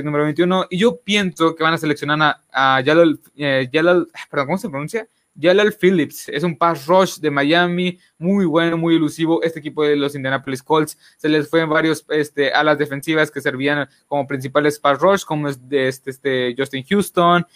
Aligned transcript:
el 0.00 0.06
número 0.06 0.24
21. 0.24 0.66
Y 0.70 0.78
yo 0.78 0.96
pienso 0.96 1.54
que 1.54 1.62
van 1.62 1.74
a 1.74 1.78
seleccionar 1.78 2.40
a, 2.52 2.76
a 2.78 2.82
Jalal, 2.84 3.20
eh, 3.36 3.68
Jalal, 3.72 4.08
perdón, 4.30 4.46
¿cómo 4.46 4.58
se 4.58 4.68
pronuncia? 4.68 5.06
Jalal 5.40 5.72
Phillips 5.72 6.28
es 6.28 6.42
un 6.42 6.56
pass 6.56 6.86
rush 6.86 7.18
de 7.18 7.30
Miami, 7.30 7.98
muy 8.18 8.44
bueno, 8.44 8.76
muy 8.76 8.96
elusivo. 8.96 9.42
Este 9.42 9.60
equipo 9.60 9.82
de 9.82 9.96
los 9.96 10.14
Indianapolis 10.14 10.62
Colts 10.62 10.98
se 11.16 11.28
les 11.28 11.48
fue 11.48 11.60
en 11.62 11.70
varios 11.70 12.04
este, 12.10 12.52
alas 12.52 12.78
defensivas 12.78 13.30
que 13.30 13.40
servían 13.40 13.88
como 14.06 14.26
principales 14.26 14.78
pass 14.78 14.98
rush, 15.00 15.24
como 15.24 15.48
este, 15.48 15.88
este, 15.88 16.54
Justin 16.56 16.84
Houston, 16.84 17.46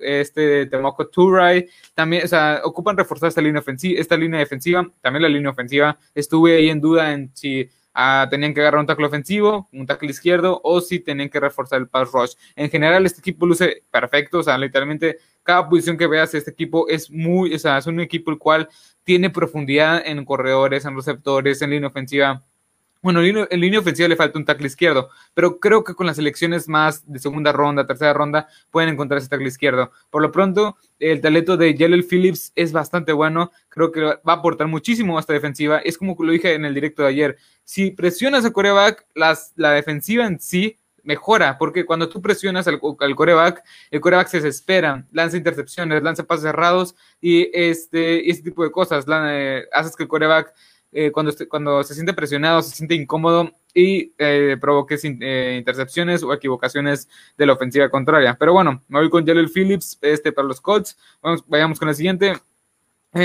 este 0.00 0.66
Temoco 0.66 1.08
Turay. 1.08 1.68
También, 1.94 2.24
o 2.24 2.28
sea, 2.28 2.60
ocupan 2.64 2.96
reforzar 2.96 3.28
esta 3.28 3.40
línea 3.40 3.60
ofensiva, 3.60 4.00
esta 4.00 4.16
línea 4.16 4.40
defensiva, 4.40 4.86
también 5.00 5.22
la 5.22 5.28
línea 5.28 5.50
ofensiva. 5.50 5.98
Estuve 6.14 6.56
ahí 6.56 6.68
en 6.68 6.80
duda 6.80 7.12
en 7.12 7.30
si 7.34 7.68
Ah, 7.98 8.26
tenían 8.28 8.52
que 8.52 8.60
agarrar 8.60 8.80
un 8.80 8.86
tackle 8.86 9.06
ofensivo, 9.06 9.70
un 9.72 9.86
tackle 9.86 10.10
izquierdo, 10.10 10.60
o 10.62 10.82
si 10.82 11.00
tenían 11.00 11.30
que 11.30 11.40
reforzar 11.40 11.80
el 11.80 11.88
pass 11.88 12.12
rush. 12.12 12.34
En 12.54 12.68
general, 12.68 13.06
este 13.06 13.20
equipo 13.20 13.46
luce 13.46 13.84
perfecto, 13.90 14.40
o 14.40 14.42
sea, 14.42 14.58
literalmente 14.58 15.16
cada 15.42 15.66
posición 15.66 15.96
que 15.96 16.06
veas, 16.06 16.34
este 16.34 16.50
equipo 16.50 16.86
es 16.88 17.10
muy, 17.10 17.54
o 17.54 17.58
sea, 17.58 17.78
es 17.78 17.86
un 17.86 17.98
equipo 18.00 18.30
el 18.30 18.36
cual 18.36 18.68
tiene 19.02 19.30
profundidad 19.30 20.02
en 20.06 20.26
corredores, 20.26 20.84
en 20.84 20.94
receptores, 20.94 21.62
en 21.62 21.70
línea 21.70 21.88
ofensiva. 21.88 22.44
Bueno, 23.02 23.20
en 23.22 23.60
línea 23.60 23.78
ofensiva 23.78 24.08
le 24.08 24.16
falta 24.16 24.38
un 24.38 24.44
tackle 24.44 24.66
izquierdo, 24.66 25.10
pero 25.34 25.60
creo 25.60 25.84
que 25.84 25.94
con 25.94 26.06
las 26.06 26.18
elecciones 26.18 26.68
más 26.68 27.10
de 27.10 27.18
segunda 27.18 27.52
ronda, 27.52 27.86
tercera 27.86 28.12
ronda, 28.12 28.48
pueden 28.70 28.88
encontrar 28.88 29.18
ese 29.18 29.28
tackle 29.28 29.48
izquierdo. 29.48 29.92
Por 30.10 30.22
lo 30.22 30.32
pronto, 30.32 30.76
el 30.98 31.20
talento 31.20 31.56
de 31.56 31.76
Jalel 31.76 32.04
Phillips 32.04 32.52
es 32.56 32.72
bastante 32.72 33.12
bueno. 33.12 33.52
Creo 33.68 33.92
que 33.92 34.00
va 34.00 34.20
a 34.24 34.32
aportar 34.32 34.66
muchísimo 34.66 35.16
a 35.16 35.20
esta 35.20 35.32
defensiva. 35.32 35.78
Es 35.78 35.98
como 35.98 36.16
lo 36.18 36.32
dije 36.32 36.54
en 36.54 36.64
el 36.64 36.74
directo 36.74 37.02
de 37.02 37.08
ayer. 37.08 37.36
Si 37.64 37.90
presionas 37.90 38.44
a 38.44 38.52
coreback, 38.52 39.06
la 39.14 39.70
defensiva 39.70 40.26
en 40.26 40.40
sí 40.40 40.78
mejora, 41.06 41.56
porque 41.56 41.86
cuando 41.86 42.08
tú 42.08 42.20
presionas 42.20 42.66
al, 42.66 42.80
coreback, 42.80 43.62
el 43.90 44.00
coreback 44.00 44.28
se 44.28 44.38
desespera, 44.38 45.06
lanza 45.12 45.36
intercepciones, 45.36 46.02
lanza 46.02 46.24
pases 46.24 46.42
cerrados 46.42 46.96
y 47.20 47.48
este, 47.54 48.28
este 48.28 48.42
tipo 48.42 48.64
de 48.64 48.70
cosas. 48.70 49.06
Eh, 49.08 49.64
haces 49.72 49.96
que 49.96 50.02
el 50.02 50.08
coreback 50.08 50.52
eh, 50.92 51.10
cuando, 51.12 51.32
cuando 51.48 51.82
se 51.82 51.94
siente 51.94 52.14
presionado, 52.14 52.62
se 52.62 52.74
siente 52.74 52.94
incómodo 52.94 53.52
y 53.74 54.14
eh, 54.18 54.56
provoque 54.60 54.96
eh, 55.02 55.56
intercepciones 55.58 56.22
o 56.22 56.32
equivocaciones 56.32 57.08
de 57.36 57.46
la 57.46 57.52
ofensiva 57.52 57.90
contraria. 57.90 58.36
Pero 58.38 58.52
bueno, 58.52 58.82
me 58.88 59.00
voy 59.00 59.10
con 59.10 59.26
Jaleel 59.26 59.50
Phillips 59.50 59.98
este, 60.00 60.32
para 60.32 60.48
los 60.48 60.60
Colts. 60.60 60.96
Vamos, 61.20 61.44
vayamos 61.46 61.78
con 61.78 61.88
el 61.88 61.94
siguiente. 61.94 62.34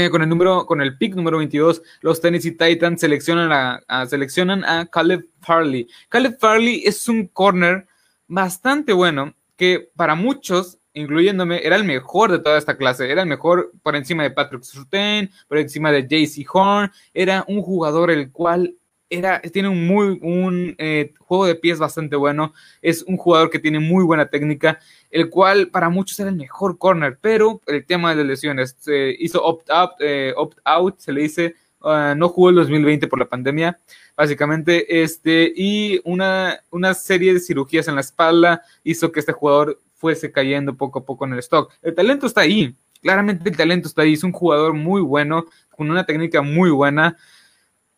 con 0.09 0.22
el 0.22 0.30
número, 0.30 0.66
con 0.66 0.81
el 0.81 0.98
pick 0.98 1.16
número 1.16 1.38
22, 1.38 1.81
los 2.02 2.20
Tennessee 2.22 2.52
Titans 2.52 3.00
seleccionan 3.00 3.81
a, 3.88 4.06
seleccionan 4.06 4.64
a 4.66 4.86
Caleb 4.86 5.28
Farley. 5.42 5.88
Caleb 6.09 6.38
Farley 6.40 6.84
es 6.86 7.08
un 7.08 7.28
corner 7.28 7.88
bastante 8.28 8.94
bueno 8.94 9.34
que 9.56 9.92
para 9.96 10.16
muchos 10.16 10.81
incluyéndome, 10.94 11.66
era 11.66 11.75
el 11.75 11.84
mejor 11.84 12.31
de 12.31 12.39
toda 12.39 12.58
esta 12.58 12.78
clase, 12.78 13.09
era 13.09 13.22
el 13.22 13.28
mejor 13.28 13.72
por 13.84 13.95
encima 13.95 14.23
de 14.23 14.31
Patrick 14.31 14.64
Surtain, 14.64 15.30
por 15.47 15.58
encima 15.58 15.92
de 15.92 16.08
JC 16.08 16.45
Horn, 16.52 16.92
era 17.14 17.45
un 17.47 17.61
jugador 17.61 18.11
el 18.11 18.31
cual 18.31 18.75
era, 19.09 19.42
tiene 19.42 19.67
un 19.67 19.86
muy 19.86 20.19
un 20.22 20.73
eh, 20.78 21.14
juego 21.19 21.45
de 21.45 21.56
pies 21.56 21.80
bastante 21.80 22.16
bueno, 22.16 22.53
es 22.81 23.03
un 23.03 23.17
jugador 23.17 23.50
que 23.50 23.59
tiene 23.59 23.80
muy 23.80 24.03
buena 24.06 24.30
técnica, 24.30 24.80
el 25.09 25.30
cual 25.30 25.67
para 25.67 25.89
muchos 25.89 26.19
era 26.19 26.30
el 26.30 26.38
mejor 26.38 26.78
corner, 26.78 27.17
pero 27.22 27.62
el 27.67 27.86
tema 27.86 28.12
de 28.12 28.17
las 28.17 28.25
lesiones, 28.25 28.75
se 28.80 29.14
hizo 29.19 29.44
opt-out, 29.44 29.92
eh, 30.00 30.34
opt 30.36 30.59
out, 30.64 31.00
se 31.00 31.12
le 31.12 31.22
dice, 31.22 31.56
ah, 31.81 32.16
no 32.17 32.30
jugó 32.30 32.50
el 32.50 32.56
2020 32.56 33.08
por 33.08 33.19
la 33.19 33.28
pandemia, 33.28 33.78
básicamente, 34.16 35.03
este, 35.03 35.52
y 35.56 36.00
una, 36.06 36.62
una 36.72 36.94
serie 36.94 37.34
de 37.34 37.42
cirugías 37.42 37.89
en 37.89 37.95
la 37.95 38.02
espalda 38.02 38.62
hizo 38.84 39.12
que 39.12 39.19
este 39.19 39.34
jugador 39.34 39.81
fuese 40.02 40.31
cayendo 40.31 40.75
poco 40.75 40.99
a 40.99 41.05
poco 41.05 41.25
en 41.25 41.33
el 41.33 41.39
stock. 41.39 41.71
El 41.83 41.94
talento 41.94 42.25
está 42.25 42.41
ahí, 42.41 42.75
claramente 43.02 43.47
el 43.47 43.55
talento 43.55 43.88
está 43.88 44.02
ahí, 44.02 44.13
es 44.13 44.23
un 44.23 44.31
jugador 44.31 44.73
muy 44.73 44.99
bueno, 45.02 45.45
con 45.69 45.91
una 45.91 46.05
técnica 46.05 46.41
muy 46.41 46.72
buena, 46.72 47.16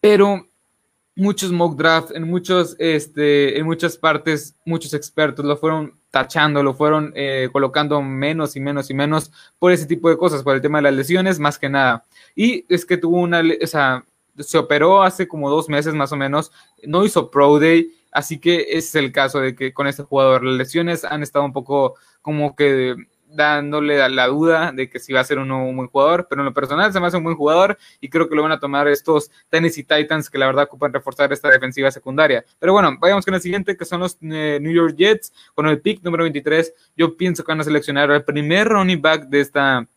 pero 0.01 0.45
muchos 1.15 1.53
mock 1.53 1.77
draft, 1.77 2.11
en, 2.13 2.27
muchos, 2.27 2.75
este, 2.77 3.57
en 3.57 3.65
muchas 3.65 3.97
partes, 3.97 4.57
muchos 4.65 4.93
expertos 4.93 5.45
lo 5.45 5.55
fueron 5.55 5.93
tachando, 6.11 6.61
lo 6.61 6.73
fueron 6.73 7.13
eh, 7.15 7.47
colocando 7.53 8.01
menos 8.01 8.57
y 8.57 8.59
menos 8.59 8.89
y 8.89 8.93
menos 8.93 9.31
por 9.59 9.71
ese 9.71 9.85
tipo 9.85 10.09
de 10.09 10.17
cosas, 10.17 10.43
por 10.43 10.55
el 10.55 10.61
tema 10.61 10.79
de 10.79 10.83
las 10.83 10.93
lesiones, 10.93 11.39
más 11.39 11.57
que 11.57 11.69
nada. 11.69 12.03
Y 12.35 12.65
es 12.67 12.85
que 12.85 12.97
tuvo 12.97 13.21
una, 13.21 13.41
o 13.41 13.67
sea, 13.67 14.03
se 14.39 14.57
operó 14.57 15.03
hace 15.03 15.25
como 15.25 15.49
dos 15.49 15.69
meses 15.69 15.93
más 15.93 16.11
o 16.11 16.17
menos, 16.17 16.51
no 16.83 17.05
hizo 17.05 17.31
Pro 17.31 17.59
Day, 17.59 17.91
Así 18.13 18.39
que 18.39 18.67
es 18.69 18.93
el 18.95 19.11
caso 19.11 19.39
de 19.39 19.55
que 19.55 19.73
con 19.73 19.87
este 19.87 20.03
jugador 20.03 20.43
las 20.43 20.55
lesiones 20.55 21.03
han 21.03 21.23
estado 21.23 21.45
un 21.45 21.53
poco 21.53 21.95
como 22.21 22.55
que 22.55 22.95
dándole 23.33 24.07
la 24.09 24.27
duda 24.27 24.71
de 24.71 24.89
que 24.89 24.99
si 24.99 25.11
va 25.11 25.19
a 25.19 25.23
ser 25.23 25.39
uno 25.39 25.67
un 25.67 25.75
buen 25.75 25.89
jugador, 25.89 26.27
pero 26.29 26.41
en 26.41 26.45
lo 26.45 26.53
personal 26.53 26.93
se 26.93 26.99
me 26.99 27.07
hace 27.07 27.17
un 27.17 27.23
buen 27.23 27.35
jugador 27.35 27.77
y 27.99 28.09
creo 28.09 28.29
que 28.29 28.35
lo 28.35 28.43
van 28.43 28.51
a 28.51 28.59
tomar 28.59 28.87
estos 28.87 29.31
Tennessee 29.49 29.83
Titans 29.83 30.29
que 30.29 30.37
la 30.37 30.45
verdad 30.45 30.65
ocupan 30.65 30.93
reforzar 30.93 31.33
esta 31.33 31.49
defensiva 31.49 31.89
secundaria. 31.91 32.45
Pero 32.59 32.73
bueno, 32.73 32.95
vayamos 32.99 33.25
con 33.25 33.33
el 33.33 33.41
siguiente 33.41 33.75
que 33.75 33.85
son 33.85 34.01
los 34.01 34.17
eh, 34.21 34.59
New 34.61 34.71
York 34.71 34.95
Jets 34.95 35.33
con 35.55 35.67
el 35.67 35.81
pick 35.81 36.03
número 36.03 36.23
23. 36.23 36.73
Yo 36.95 37.17
pienso 37.17 37.43
que 37.43 37.51
van 37.51 37.61
a 37.61 37.63
seleccionar 37.63 38.11
al 38.11 38.23
primer 38.23 38.67
running 38.69 39.01
back 39.01 39.27
de 39.27 39.41
esta 39.41 39.87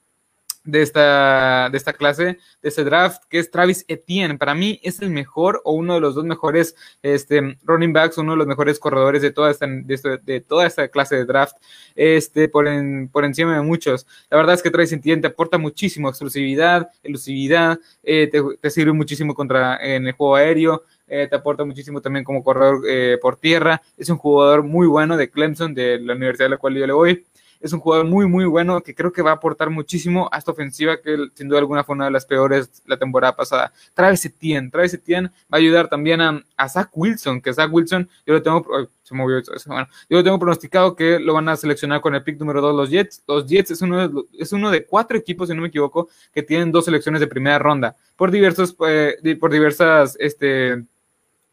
de 0.66 0.82
esta, 0.82 1.70
de 1.70 1.78
esta 1.78 1.92
clase, 1.92 2.24
de 2.24 2.68
este 2.68 2.84
draft, 2.84 3.22
que 3.30 3.38
es 3.38 3.50
Travis 3.50 3.84
Etienne. 3.88 4.36
Para 4.36 4.54
mí 4.54 4.80
es 4.82 5.00
el 5.00 5.10
mejor 5.10 5.62
o 5.64 5.72
uno 5.72 5.94
de 5.94 6.00
los 6.00 6.14
dos 6.14 6.24
mejores 6.24 6.74
este, 7.02 7.56
running 7.62 7.92
backs, 7.92 8.18
uno 8.18 8.32
de 8.32 8.38
los 8.38 8.46
mejores 8.46 8.78
corredores 8.78 9.22
de 9.22 9.30
toda 9.30 9.50
esta, 9.50 9.66
de, 9.66 10.44
toda 10.46 10.66
esta 10.66 10.88
clase 10.88 11.16
de 11.16 11.24
draft, 11.24 11.56
este, 11.94 12.48
por, 12.48 12.66
por 13.10 13.24
encima 13.24 13.54
de 13.54 13.62
muchos. 13.62 14.06
La 14.28 14.36
verdad 14.36 14.54
es 14.56 14.62
que 14.62 14.70
Travis 14.70 14.92
Etienne 14.92 15.22
te 15.22 15.28
aporta 15.28 15.56
muchísimo 15.56 16.08
exclusividad, 16.08 16.90
elusividad, 17.02 17.78
eh, 18.02 18.30
te, 18.60 18.70
sirve 18.70 18.92
muchísimo 18.92 19.34
contra, 19.34 19.76
en 19.76 20.06
el 20.06 20.12
juego 20.12 20.36
aéreo. 20.36 20.82
Eh, 21.08 21.28
te 21.30 21.36
aporta 21.36 21.64
muchísimo 21.64 22.00
también 22.00 22.24
como 22.24 22.42
corredor 22.42 22.80
eh, 22.88 23.16
por 23.22 23.36
tierra. 23.36 23.80
Es 23.96 24.10
un 24.10 24.16
jugador 24.16 24.64
muy 24.64 24.88
bueno 24.88 25.16
de 25.16 25.30
Clemson, 25.30 25.72
de 25.72 26.00
la 26.00 26.14
universidad 26.14 26.48
a 26.48 26.50
la 26.50 26.56
cual 26.56 26.74
yo 26.74 26.84
le 26.84 26.92
voy 26.92 27.24
es 27.66 27.72
un 27.72 27.80
jugador 27.80 28.06
muy, 28.06 28.26
muy 28.26 28.44
bueno 28.44 28.80
que 28.80 28.94
creo 28.94 29.12
que 29.12 29.22
va 29.22 29.32
a 29.32 29.34
aportar 29.34 29.70
muchísimo 29.70 30.28
a 30.32 30.38
esta 30.38 30.52
ofensiva 30.52 31.00
que 31.00 31.16
sin 31.34 31.48
duda 31.48 31.58
alguna 31.58 31.84
fue 31.84 31.94
una 31.94 32.06
de 32.06 32.10
las 32.10 32.24
peores 32.24 32.82
la 32.86 32.96
temporada 32.96 33.36
pasada. 33.36 33.72
Travis 33.92 34.24
Etienne, 34.24 34.70
Travis 34.70 34.94
Etienne 34.94 35.28
va 35.28 35.32
a 35.52 35.56
ayudar 35.56 35.88
también 35.88 36.20
a, 36.20 36.68
Zach 36.68 36.90
Wilson, 36.94 37.40
que 37.40 37.52
Zach 37.52 37.72
Wilson, 37.72 38.08
yo 38.24 38.34
lo 38.34 38.42
tengo, 38.42 38.64
se 39.02 39.14
movió 39.14 39.40
bueno, 39.66 39.86
yo 40.08 40.16
lo 40.16 40.24
tengo 40.24 40.38
pronosticado 40.38 40.96
que 40.96 41.18
lo 41.18 41.34
van 41.34 41.48
a 41.48 41.56
seleccionar 41.56 42.00
con 42.00 42.14
el 42.14 42.22
pick 42.22 42.38
número 42.38 42.60
2 42.60 42.74
los 42.74 42.90
Jets. 42.90 43.22
Los 43.26 43.46
Jets 43.46 43.72
es 43.72 43.82
uno, 43.82 44.08
de, 44.08 44.22
es 44.38 44.52
uno 44.52 44.70
de 44.70 44.86
cuatro 44.86 45.16
equipos, 45.16 45.48
si 45.48 45.54
no 45.54 45.62
me 45.62 45.68
equivoco, 45.68 46.08
que 46.32 46.42
tienen 46.42 46.72
dos 46.72 46.84
selecciones 46.84 47.20
de 47.20 47.26
primera 47.26 47.58
ronda 47.58 47.96
por 48.16 48.30
diversos, 48.30 48.76
eh, 48.86 49.36
por 49.38 49.52
diversas, 49.52 50.16
este, 50.18 50.84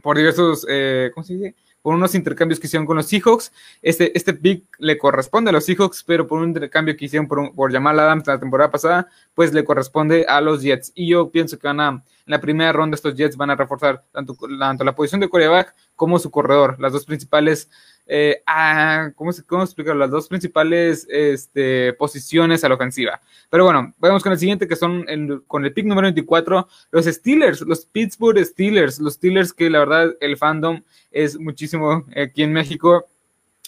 por 0.02 0.18
diversos, 0.18 0.66
eh, 0.70 1.12
¿cómo 1.14 1.24
se 1.24 1.34
dice? 1.34 1.56
Por 1.84 1.94
unos 1.94 2.16
intercambios 2.16 2.60
que 2.60 2.66
hicieron 2.66 2.88
con 2.88 2.98
los 2.98 3.06
Seahawks. 3.08 3.52
Este, 3.84 4.18
este 4.18 4.34
pick 4.34 4.66
le 4.80 4.98
corresponde 4.98 5.50
a 5.50 5.54
los 5.54 5.66
Seahawks, 5.66 6.04
pero 6.04 6.26
por 6.26 6.40
un 6.40 6.48
intercambio 6.48 6.98
que 6.98 7.06
hicieron 7.06 7.28
por, 7.28 7.54
por 7.54 7.72
Jamal 7.72 8.00
Adams 8.00 8.26
la 8.26 8.40
temporada 8.40 8.72
pasada, 8.72 9.08
pues 9.36 9.54
le 9.54 9.64
corresponde 9.64 10.26
a 10.28 10.42
los 10.42 10.64
Jets. 10.64 10.94
Y 10.96 11.10
yo 11.10 11.30
pienso 11.30 11.60
que 11.60 11.68
van 11.68 11.82
a, 11.82 11.90
en 11.90 12.04
la 12.26 12.40
primera 12.40 12.72
ronda 12.72 12.96
estos 12.96 13.16
Jets 13.16 13.36
van 13.36 13.52
a 13.52 13.56
reforzar 13.56 14.04
tanto, 14.12 14.36
tanto 14.58 14.84
la 14.84 14.96
posición 14.96 15.20
de 15.22 15.30
coreback 15.30 15.76
como 15.96 16.18
su 16.20 16.32
corredor, 16.32 16.80
las 16.80 16.94
dos 16.94 17.06
principales 17.06 17.70
eh, 18.06 18.42
a, 18.46 19.12
¿cómo, 19.16 19.32
¿cómo? 19.48 19.66
Las 19.96 20.12
dos 20.12 20.28
principales 20.28 21.08
este, 21.10 21.94
posiciones 21.94 22.64
a 22.64 22.70
la 22.70 22.76
ofensiva. 22.76 23.22
Pero 23.50 23.66
bueno, 23.66 23.94
vamos 23.98 24.24
con 24.24 24.32
el 24.32 24.40
siguiente 24.40 24.68
que 24.68 24.76
son 24.76 25.06
con 25.48 25.66
el 25.66 25.74
pick 25.74 25.86
número 25.86 26.06
24, 26.08 26.68
los 26.92 27.06
Steelers, 27.06 27.62
los 27.62 27.86
Pittsburgh 27.86 28.44
Steelers, 28.44 29.00
los 29.00 29.14
Steelers 29.14 29.54
que 29.54 29.70
la 29.70 29.80
verdad 29.80 30.16
el 30.20 30.38
fandom 30.38 30.82
es 31.12 31.40
muchísimo 31.40 32.06
aquí 32.16 32.44
en 32.44 32.54
México. 32.54 33.06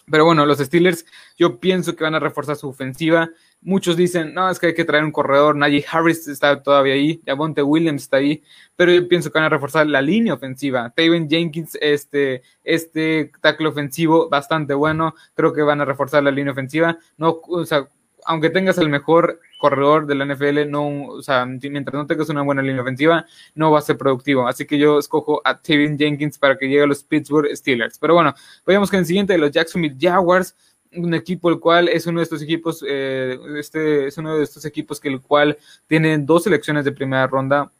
Pero 0.09 0.25
bueno, 0.25 0.45
los 0.45 0.59
Steelers 0.59 1.05
yo 1.37 1.59
pienso 1.59 1.95
que 1.95 2.03
van 2.03 2.15
a 2.15 2.19
reforzar 2.19 2.55
su 2.55 2.67
ofensiva. 2.67 3.29
Muchos 3.65 3.97
dicen, 3.97 4.31
no, 4.35 4.47
es 4.47 4.59
que 4.59 4.67
hay 4.67 4.73
que 4.75 4.85
traer 4.85 5.03
un 5.03 5.11
corredor. 5.11 5.55
Najee 5.55 5.83
Harris 5.91 6.27
está 6.27 6.61
todavía 6.61 6.93
ahí. 6.93 7.19
Javonte 7.25 7.63
Williams 7.63 8.03
está 8.03 8.17
ahí. 8.17 8.43
Pero 8.75 8.91
yo 8.91 9.07
pienso 9.07 9.31
que 9.31 9.39
van 9.39 9.47
a 9.47 9.49
reforzar 9.49 9.87
la 9.87 10.03
línea 10.03 10.35
ofensiva. 10.35 10.93
Taven 10.95 11.27
Jenkins, 11.27 11.75
este, 11.81 12.43
este 12.63 13.31
tackle 13.41 13.69
ofensivo 13.69 14.29
bastante 14.29 14.75
bueno. 14.75 15.15
Creo 15.33 15.51
que 15.51 15.63
van 15.63 15.81
a 15.81 15.85
reforzar 15.85 16.21
la 16.21 16.29
línea 16.29 16.51
ofensiva. 16.51 16.99
No, 17.17 17.41
o 17.41 17.65
sea, 17.65 17.89
aunque 18.25 18.51
tengas 18.51 18.77
el 18.77 18.87
mejor 18.87 19.39
corredor 19.59 20.05
de 20.05 20.13
la 20.13 20.25
NFL, 20.25 20.69
no, 20.69 21.05
o 21.07 21.21
sea, 21.23 21.47
mientras 21.47 21.93
no 21.95 22.05
tengas 22.05 22.29
una 22.29 22.43
buena 22.43 22.61
línea 22.61 22.83
ofensiva, 22.83 23.25
no 23.55 23.71
va 23.71 23.79
a 23.79 23.81
ser 23.81 23.97
productivo. 23.97 24.47
Así 24.47 24.65
que 24.67 24.77
yo 24.77 24.99
escojo 24.99 25.41
a 25.43 25.59
Taven 25.59 25.97
Jenkins 25.97 26.37
para 26.37 26.55
que 26.55 26.67
llegue 26.67 26.83
a 26.83 26.87
los 26.87 27.03
Pittsburgh 27.03 27.49
Steelers. 27.55 27.97
Pero 27.97 28.13
bueno, 28.13 28.35
vayamos 28.63 28.91
con 28.91 28.99
el 28.99 29.07
siguiente 29.07 29.33
de 29.33 29.39
los 29.39 29.49
Jacksonville 29.49 29.97
Jaguars 29.99 30.55
un 30.97 31.13
equipo 31.13 31.49
el 31.49 31.59
cual 31.59 31.87
es 31.89 32.05
uno 32.05 32.19
de 32.19 32.23
estos 32.23 32.41
equipos, 32.41 32.83
eh, 32.87 33.37
este 33.57 34.07
es 34.07 34.17
uno 34.17 34.37
de 34.37 34.43
estos 34.43 34.65
equipos 34.65 34.99
que 34.99 35.09
el 35.09 35.21
cual 35.21 35.57
tiene 35.87 36.17
dos 36.17 36.43
selecciones 36.43 36.85
de 36.85 36.91
primera 36.91 37.27
ronda. 37.27 37.71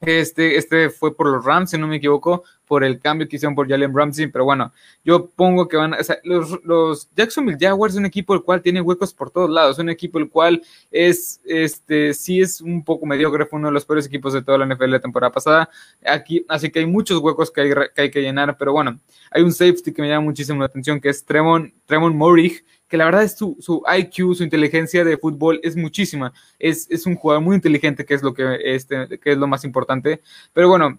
Este, 0.00 0.56
este 0.56 0.90
fue 0.90 1.14
por 1.14 1.28
los 1.28 1.44
Rams, 1.44 1.70
si 1.70 1.78
no 1.78 1.86
me 1.86 1.96
equivoco, 1.96 2.42
por 2.72 2.84
el 2.84 2.98
cambio 3.00 3.28
que 3.28 3.36
hicieron 3.36 3.54
por 3.54 3.68
Jalen 3.68 3.94
Ramsey, 3.94 4.28
pero 4.28 4.46
bueno, 4.46 4.72
yo 5.04 5.28
pongo 5.28 5.68
que 5.68 5.76
van, 5.76 5.92
o 5.92 6.02
sea, 6.02 6.16
los, 6.24 6.58
los 6.64 7.06
Jacksonville 7.14 7.58
Jaguars 7.60 7.92
es 7.92 7.98
un 7.98 8.06
equipo 8.06 8.32
el 8.32 8.40
cual 8.40 8.62
tiene 8.62 8.80
huecos 8.80 9.12
por 9.12 9.30
todos 9.30 9.50
lados, 9.50 9.78
un 9.78 9.90
equipo 9.90 10.18
el 10.18 10.30
cual 10.30 10.62
es, 10.90 11.42
este, 11.44 12.14
sí 12.14 12.40
es 12.40 12.62
un 12.62 12.82
poco 12.82 13.04
mediocre, 13.04 13.44
fue 13.44 13.58
uno 13.58 13.68
de 13.68 13.74
los 13.74 13.84
peores 13.84 14.06
equipos 14.06 14.32
de 14.32 14.40
toda 14.40 14.56
la 14.56 14.64
NFL 14.64 14.88
la 14.88 15.00
temporada 15.00 15.30
pasada, 15.30 15.68
aquí, 16.02 16.46
así 16.48 16.70
que 16.70 16.78
hay 16.78 16.86
muchos 16.86 17.18
huecos 17.18 17.50
que 17.50 17.60
hay 17.60 17.74
que, 17.74 18.00
hay 18.00 18.10
que 18.10 18.22
llenar, 18.22 18.56
pero 18.56 18.72
bueno, 18.72 18.98
hay 19.30 19.42
un 19.42 19.52
safety 19.52 19.92
que 19.92 20.00
me 20.00 20.08
llama 20.08 20.24
muchísimo 20.24 20.60
la 20.60 20.64
atención, 20.64 20.98
que 20.98 21.10
es 21.10 21.26
Tremon, 21.26 21.74
Tremon 21.84 22.16
Morig, 22.16 22.64
que 22.88 22.96
la 22.96 23.04
verdad 23.04 23.22
es 23.22 23.36
su, 23.36 23.54
su, 23.60 23.82
IQ, 23.86 24.34
su 24.34 24.44
inteligencia 24.44 25.04
de 25.04 25.18
fútbol 25.18 25.60
es 25.62 25.76
muchísima. 25.76 26.32
Es, 26.58 26.90
es, 26.90 27.06
un 27.06 27.16
jugador 27.16 27.42
muy 27.42 27.56
inteligente, 27.56 28.04
que 28.04 28.12
es 28.12 28.22
lo 28.22 28.34
que, 28.34 28.58
este, 28.62 29.18
que 29.18 29.32
es 29.32 29.38
lo 29.38 29.46
más 29.46 29.64
importante. 29.64 30.20
Pero 30.52 30.68
bueno, 30.68 30.98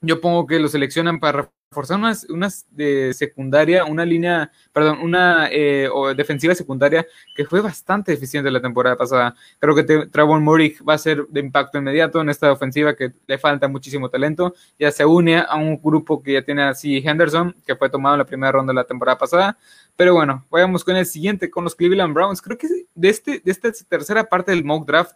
yo 0.00 0.20
pongo 0.20 0.46
que 0.46 0.58
lo 0.58 0.68
seleccionan 0.68 1.18
para 1.18 1.50
reforzar 1.70 1.98
unas, 1.98 2.24
unas 2.30 2.66
secundaria, 3.12 3.84
una 3.84 4.04
línea, 4.04 4.50
perdón, 4.72 5.00
una 5.02 5.48
eh, 5.50 5.88
defensiva 6.16 6.54
secundaria 6.54 7.06
que 7.34 7.44
fue 7.44 7.60
bastante 7.60 8.12
eficiente 8.12 8.50
la 8.50 8.60
temporada 8.60 8.96
pasada. 8.96 9.34
Creo 9.58 9.74
que 9.74 10.06
Travon 10.06 10.42
Murray 10.42 10.76
va 10.88 10.94
a 10.94 10.98
ser 10.98 11.26
de 11.28 11.40
impacto 11.40 11.78
inmediato 11.78 12.20
en 12.20 12.30
esta 12.30 12.52
ofensiva 12.52 12.94
que 12.94 13.12
le 13.26 13.38
falta 13.38 13.68
muchísimo 13.68 14.08
talento. 14.08 14.54
Ya 14.78 14.90
se 14.90 15.04
une 15.04 15.38
a 15.38 15.56
un 15.56 15.80
grupo 15.82 16.22
que 16.22 16.34
ya 16.34 16.42
tiene 16.42 16.62
así 16.62 16.98
Henderson, 16.98 17.54
que 17.66 17.76
fue 17.76 17.90
tomado 17.90 18.14
en 18.14 18.20
la 18.20 18.26
primera 18.26 18.52
ronda 18.52 18.70
de 18.70 18.76
la 18.76 18.84
temporada 18.84 19.18
pasada. 19.18 19.58
Pero 19.96 20.14
bueno, 20.14 20.46
vayamos 20.50 20.84
con 20.84 20.96
el 20.96 21.06
siguiente, 21.06 21.50
con 21.50 21.64
los 21.64 21.74
Cleveland 21.74 22.14
Browns. 22.14 22.40
Creo 22.40 22.56
que 22.56 22.68
de, 22.94 23.08
este, 23.08 23.40
de 23.44 23.50
esta 23.50 23.70
tercera 23.88 24.24
parte 24.24 24.52
del 24.52 24.64
mock 24.64 24.86
draft, 24.86 25.12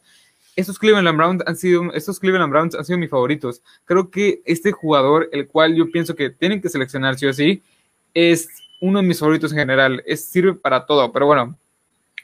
estos 0.57 0.79
Cleveland 0.79 1.17
Browns 1.17 1.43
han 1.47 1.57
sido, 1.57 1.93
estos 1.93 2.21
Cleveland 2.21 2.51
Browns 2.51 2.75
han 2.75 2.85
sido 2.85 2.99
mis 2.99 3.11
favoritos. 3.11 3.63
Creo 3.85 4.11
que 4.11 4.43
este 4.45 4.73
jugador, 4.73 5.29
el 5.33 5.49
cual 5.49 5.75
yo 5.75 5.91
pienso 5.91 6.15
que 6.15 6.31
tienen 6.31 6.61
que 6.61 6.69
seleccionar 6.69 7.19
sí 7.19 7.27
o 7.27 7.33
sí, 7.33 7.63
es 8.15 8.49
uno 8.81 9.01
de 9.01 9.07
mis 9.07 9.19
favoritos 9.19 9.53
en 9.53 9.59
general. 9.59 10.03
Es, 10.07 10.25
sirve 10.25 10.55
para 10.55 10.85
todo, 10.87 11.13
pero 11.13 11.27
bueno. 11.27 11.59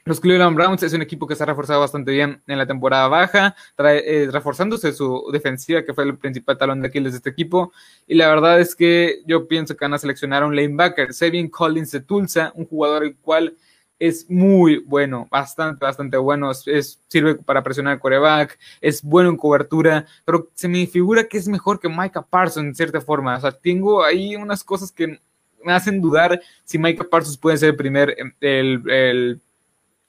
Los 0.04 0.20
Cleveland 0.20 0.56
Browns 0.56 0.82
es 0.82 0.94
un 0.94 1.02
equipo 1.02 1.26
que 1.26 1.34
se 1.34 1.42
ha 1.42 1.46
reforzado 1.46 1.80
bastante 1.80 2.12
bien 2.12 2.42
en 2.46 2.56
la 2.56 2.66
temporada 2.66 3.08
baja, 3.08 3.54
trae, 3.76 4.02
eh, 4.06 4.30
reforzándose 4.30 4.94
su 4.94 5.28
defensiva, 5.30 5.84
que 5.84 5.92
fue 5.92 6.04
el 6.04 6.16
principal 6.16 6.56
talón 6.56 6.80
de 6.80 6.88
Aquiles 6.88 7.12
de 7.12 7.18
este 7.18 7.28
equipo. 7.28 7.74
Y 8.06 8.14
la 8.14 8.28
verdad 8.28 8.58
es 8.58 8.74
que 8.74 9.20
yo 9.26 9.46
pienso 9.46 9.76
que 9.76 9.84
van 9.84 9.92
a 9.92 9.98
seleccionar 9.98 10.42
a 10.42 10.46
un 10.46 10.56
lanebacker, 10.56 11.12
Sevin 11.12 11.50
Collins 11.50 11.90
de 11.90 12.00
Tulsa, 12.00 12.52
un 12.54 12.64
jugador 12.64 13.04
el 13.04 13.16
cual 13.16 13.54
es 13.98 14.28
muy 14.30 14.78
bueno, 14.78 15.26
bastante, 15.30 15.84
bastante 15.84 16.16
bueno. 16.16 16.50
Es, 16.50 17.00
sirve 17.08 17.36
para 17.36 17.62
presionar 17.62 17.94
el 17.94 18.00
coreback, 18.00 18.58
es 18.80 19.02
bueno 19.02 19.30
en 19.30 19.36
cobertura, 19.36 20.06
pero 20.24 20.48
se 20.54 20.68
me 20.68 20.86
figura 20.86 21.24
que 21.24 21.38
es 21.38 21.48
mejor 21.48 21.80
que 21.80 21.88
Micah 21.88 22.22
Parsons 22.22 22.66
en 22.66 22.74
cierta 22.74 23.00
forma. 23.00 23.36
O 23.36 23.40
sea, 23.40 23.52
tengo 23.52 24.04
ahí 24.04 24.36
unas 24.36 24.62
cosas 24.64 24.92
que 24.92 25.20
me 25.64 25.72
hacen 25.72 26.00
dudar 26.00 26.40
si 26.64 26.78
Micah 26.78 27.04
Parsons 27.04 27.36
puede 27.36 27.56
ser 27.56 27.70
el 27.70 27.76
primer, 27.76 28.16
el, 28.40 28.90
el 28.90 29.40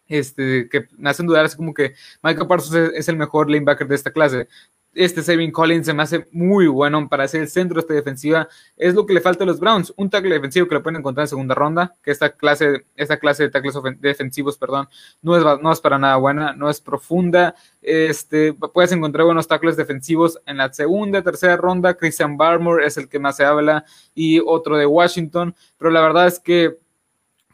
este, 0.08 0.68
que 0.70 0.88
me 0.98 1.10
hacen 1.10 1.28
dudar, 1.28 1.46
es 1.46 1.56
como 1.56 1.74
que 1.74 1.94
Micah 2.22 2.48
Parsons 2.48 2.94
es, 2.96 3.08
el 3.08 3.16
mejor 3.16 3.50
lanebacker 3.50 3.88
de 3.88 3.96
esta 3.96 4.12
clase 4.12 4.48
este 4.94 5.22
Saving 5.22 5.52
Collins 5.52 5.86
se 5.86 5.94
me 5.94 6.04
hace 6.04 6.28
muy 6.32 6.68
bueno 6.68 7.08
para 7.08 7.28
ser 7.28 7.42
el 7.42 7.50
centro 7.50 7.76
de 7.76 7.82
esta 7.82 7.94
defensiva. 7.94 8.48
Es 8.76 8.94
lo 8.96 9.06
que 9.06 9.14
le 9.14 9.22
falta 9.22 9.44
a 9.44 9.48
los 9.48 9.60
Browns. 9.60 9.94
Un 9.98 10.10
tackle 10.10 10.34
defensivo 10.34 10.68
que 10.68 10.76
lo 10.76 10.84
pueden 10.84 11.00
encontrar 11.00 11.26
en 11.26 11.30
segunda 11.30 11.56
ronda, 11.56 11.96
que 12.04 12.12
esta 12.12 12.32
clase, 12.32 12.86
esta 12.96 13.18
clase 13.18 13.44
de 13.44 13.50
tackles 13.50 13.76
defensivos, 14.00 14.58
perdón, 14.58 14.88
no 15.22 15.38
es, 15.38 15.62
no 15.62 15.72
es 15.72 15.80
para 15.80 15.98
nada 15.98 16.16
buena, 16.18 16.54
no 16.54 16.70
es 16.70 16.82
profunda. 16.82 17.56
Este, 17.82 18.54
puedes 18.54 18.92
encontrar 18.92 19.26
buenos 19.26 19.48
tackles 19.48 19.78
defensivos 19.78 20.40
en 20.46 20.58
la 20.58 20.72
segunda, 20.74 21.22
tercera 21.22 21.56
ronda. 21.58 21.96
Christian 21.96 22.38
Barmore 22.38 22.86
es 22.86 22.98
el 22.98 23.08
que 23.08 23.20
más 23.20 23.38
se 23.38 23.46
habla 23.46 23.86
y 24.16 24.40
otro 24.40 24.78
de 24.78 24.86
Washington, 24.86 25.56
pero 25.78 25.92
la 25.92 26.02
verdad 26.02 26.28
es 26.28 26.40
que 26.40 26.78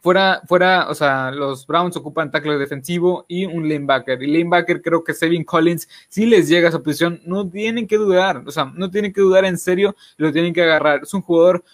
Fuera, 0.06 0.40
fuera, 0.46 0.88
o 0.88 0.94
sea, 0.94 1.32
los 1.32 1.66
Browns 1.66 1.96
ocupan 1.96 2.30
tackle 2.30 2.58
defensivo 2.58 3.24
y 3.26 3.44
un 3.44 3.68
lanebacker. 3.68 4.22
Y 4.22 4.28
lanebacker 4.28 4.80
creo 4.80 5.02
que 5.02 5.12
Sevin 5.12 5.42
Collins, 5.42 5.88
si 6.08 6.26
les 6.26 6.48
llega 6.48 6.68
a 6.68 6.70
esa 6.70 6.80
posición, 6.80 7.20
no 7.24 7.50
tienen 7.50 7.88
que 7.88 7.96
dudar, 7.96 8.44
o 8.46 8.52
sea, 8.52 8.66
no 8.72 8.88
tienen 8.88 9.12
que 9.12 9.20
dudar 9.20 9.44
en 9.44 9.58
serio, 9.58 9.96
lo 10.16 10.30
tienen 10.30 10.54
que 10.54 10.62
agarrar. 10.62 11.00
Es 11.02 11.12
un 11.12 11.22
jugador 11.22 11.64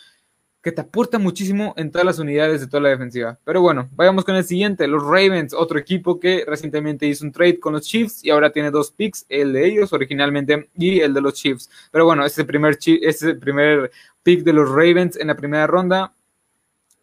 que 0.62 0.73
te 0.73 0.81
aporta 0.81 1.19
muchísimo 1.19 1.75
en 1.76 1.90
todas 1.90 2.06
las 2.06 2.19
unidades 2.19 2.62
de 2.62 2.69
toda 2.69 2.84
la 2.84 2.88
defensiva. 2.88 3.38
Pero 3.44 3.61
bueno, 3.61 3.90
vayamos 3.93 4.25
con 4.25 4.34
el 4.34 4.44
siguiente, 4.44 4.88
los 4.88 5.02
Ravens, 5.02 5.52
otro 5.52 5.79
equipo 5.79 6.19
que 6.19 6.46
recientemente 6.49 7.05
hizo 7.06 7.26
un 7.26 7.32
trade 7.32 7.61
con 7.61 7.75
los 7.75 7.82
Chiefs 7.82 8.25
y 8.25 8.31
ahora 8.31 8.50
tiene 8.50 8.70
dos 8.70 8.93
picks, 8.93 9.26
el 9.29 9.52
de 9.52 9.67
ellos 9.67 9.93
originalmente 9.93 10.70
y 10.75 11.00
el 11.00 11.12
de 11.12 11.20
los 11.20 11.34
Chiefs. 11.34 11.69
Pero 11.90 12.06
bueno, 12.06 12.25
este 12.25 12.46
primer, 12.46 12.79
este 12.81 13.34
primer 13.34 13.90
pick 14.23 14.43
de 14.43 14.55
los 14.55 14.70
Ravens 14.70 15.19
en 15.19 15.26
la 15.26 15.37
primera 15.37 15.67
ronda 15.67 16.14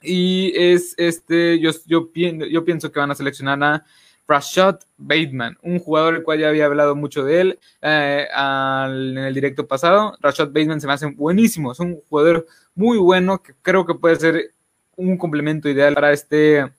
y 0.02 0.54
es 0.56 0.96
este, 0.98 1.60
yo, 1.60 1.72
yo, 1.86 2.10
yo 2.14 2.66
pienso 2.66 2.92
que 2.92 3.00
van 3.00 3.12
a 3.12 3.16
seleccionar 3.16 3.64
a 3.64 3.86
Rashad 4.30 4.80
Bateman, 4.98 5.58
un 5.64 5.80
jugador 5.80 6.16
el 6.16 6.24
cual 6.24 6.40
ya 6.40 6.50
había 6.50 6.66
hablado 6.66 6.96
mucho 6.96 7.24
de 7.24 7.42
él 7.42 7.60
eh, 7.82 8.28
en 8.32 9.18
el 9.18 9.34
directo 9.34 9.68
pasado. 9.68 10.16
Rashad 10.22 10.50
Bateman 10.50 10.80
se 10.80 10.86
me 10.86 10.94
hace 10.94 11.08
buenísimo, 11.08 11.72
es 11.72 11.80
un 11.80 12.00
jugador 12.08 12.46
muy 12.76 13.00
bueno 13.00 13.42
que 13.42 13.54
creo 13.62 13.86
que 13.88 13.96
puede 13.96 14.18
ser 14.18 14.54
un 14.96 15.18
complemento 15.18 15.68
ideal 15.68 15.96
para 15.96 16.14
este. 16.14 16.72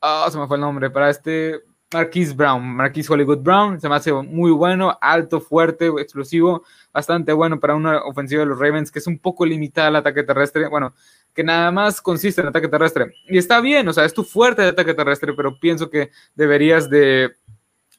Ah, 0.00 0.28
se 0.30 0.38
me 0.38 0.46
fue 0.48 0.56
el 0.56 0.62
nombre, 0.62 0.90
para 0.90 1.10
este 1.10 1.62
Marquise 1.92 2.34
Brown, 2.34 2.62
Marquise 2.76 3.10
Hollywood 3.10 3.38
Brown, 3.38 3.80
se 3.80 3.88
me 3.88 3.94
hace 3.94 4.12
muy 4.12 4.50
bueno, 4.50 4.98
alto, 5.00 5.40
fuerte, 5.40 5.86
explosivo, 5.98 6.64
bastante 6.92 7.32
bueno 7.32 7.58
para 7.58 7.74
una 7.74 8.02
ofensiva 8.02 8.40
de 8.40 8.46
los 8.46 8.58
Ravens 8.58 8.90
que 8.90 8.98
es 8.98 9.06
un 9.06 9.18
poco 9.18 9.46
limitada 9.46 9.88
al 9.88 9.96
ataque 9.96 10.22
terrestre. 10.22 10.68
Bueno, 10.68 10.92
que 11.38 11.44
nada 11.44 11.70
más 11.70 12.00
consiste 12.00 12.40
en 12.40 12.48
ataque 12.48 12.66
terrestre. 12.66 13.14
Y 13.28 13.38
está 13.38 13.60
bien, 13.60 13.86
o 13.86 13.92
sea, 13.92 14.04
es 14.04 14.12
tu 14.12 14.24
fuerte 14.24 14.62
de 14.62 14.70
ataque 14.70 14.92
terrestre, 14.92 15.34
pero 15.34 15.56
pienso 15.60 15.88
que 15.88 16.10
deberías 16.34 16.90
de 16.90 17.36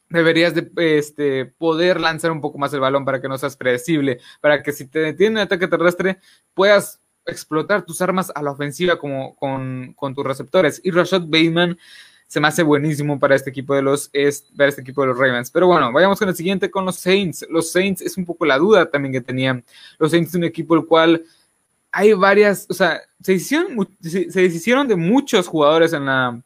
deberías 0.10 0.54
de 0.54 0.70
este, 0.98 1.46
poder 1.46 2.02
lanzar 2.02 2.32
un 2.32 2.42
poco 2.42 2.58
más 2.58 2.74
el 2.74 2.82
balón 2.82 3.06
para 3.06 3.22
que 3.22 3.30
no 3.30 3.38
seas 3.38 3.56
predecible, 3.56 4.20
para 4.42 4.62
que 4.62 4.74
si 4.74 4.90
te 4.90 5.00
detiene 5.00 5.40
el 5.40 5.46
ataque 5.46 5.70
terrestre 5.70 6.20
puedas 6.54 7.00
explotar 7.26 7.86
tus 7.86 8.02
armas 8.02 8.30
a 8.36 8.44
la 8.44 8.52
ofensiva 8.52 9.00
como 9.00 9.38
con, 9.38 9.94
con 9.94 10.14
tus 10.14 10.26
receptores. 10.26 10.82
Y 10.84 10.92
Rashad 10.92 11.22
Bateman 11.22 11.78
se 12.28 12.42
me 12.42 12.50
hace 12.50 12.62
buenísimo 12.62 13.20
para 13.20 13.36
este 13.36 13.52
equipo 13.52 13.74
de 13.74 13.84
los 13.84 14.12
para 14.58 14.68
este 14.68 14.82
equipo 14.82 15.00
de 15.00 15.08
los 15.08 15.18
Ravens. 15.18 15.50
Pero 15.50 15.68
bueno, 15.68 15.94
vayamos 15.94 16.20
con 16.20 16.28
el 16.28 16.36
siguiente 16.36 16.70
con 16.70 16.84
los 16.84 16.98
Saints. 16.98 17.46
Los 17.50 17.72
Saints 17.72 18.02
es 18.02 18.18
un 18.18 18.26
poco 18.26 18.46
la 18.46 18.58
duda 18.58 18.90
también 18.90 19.14
que 19.14 19.22
tenían. 19.22 19.64
Los 19.98 20.12
Saints 20.12 20.32
es 20.32 20.36
un 20.36 20.44
equipo 20.44 20.76
el 20.76 20.86
cual 20.86 21.24
hay 21.92 22.14
varias, 22.14 22.66
o 22.70 22.74
sea, 22.74 23.02
se 23.22 23.34
hicieron, 23.34 23.88
se, 24.02 24.26
deshicieron 24.26 24.88
de 24.88 24.96
muchos 24.96 25.48
jugadores 25.48 25.94
en 25.94 26.06
la 26.06 26.42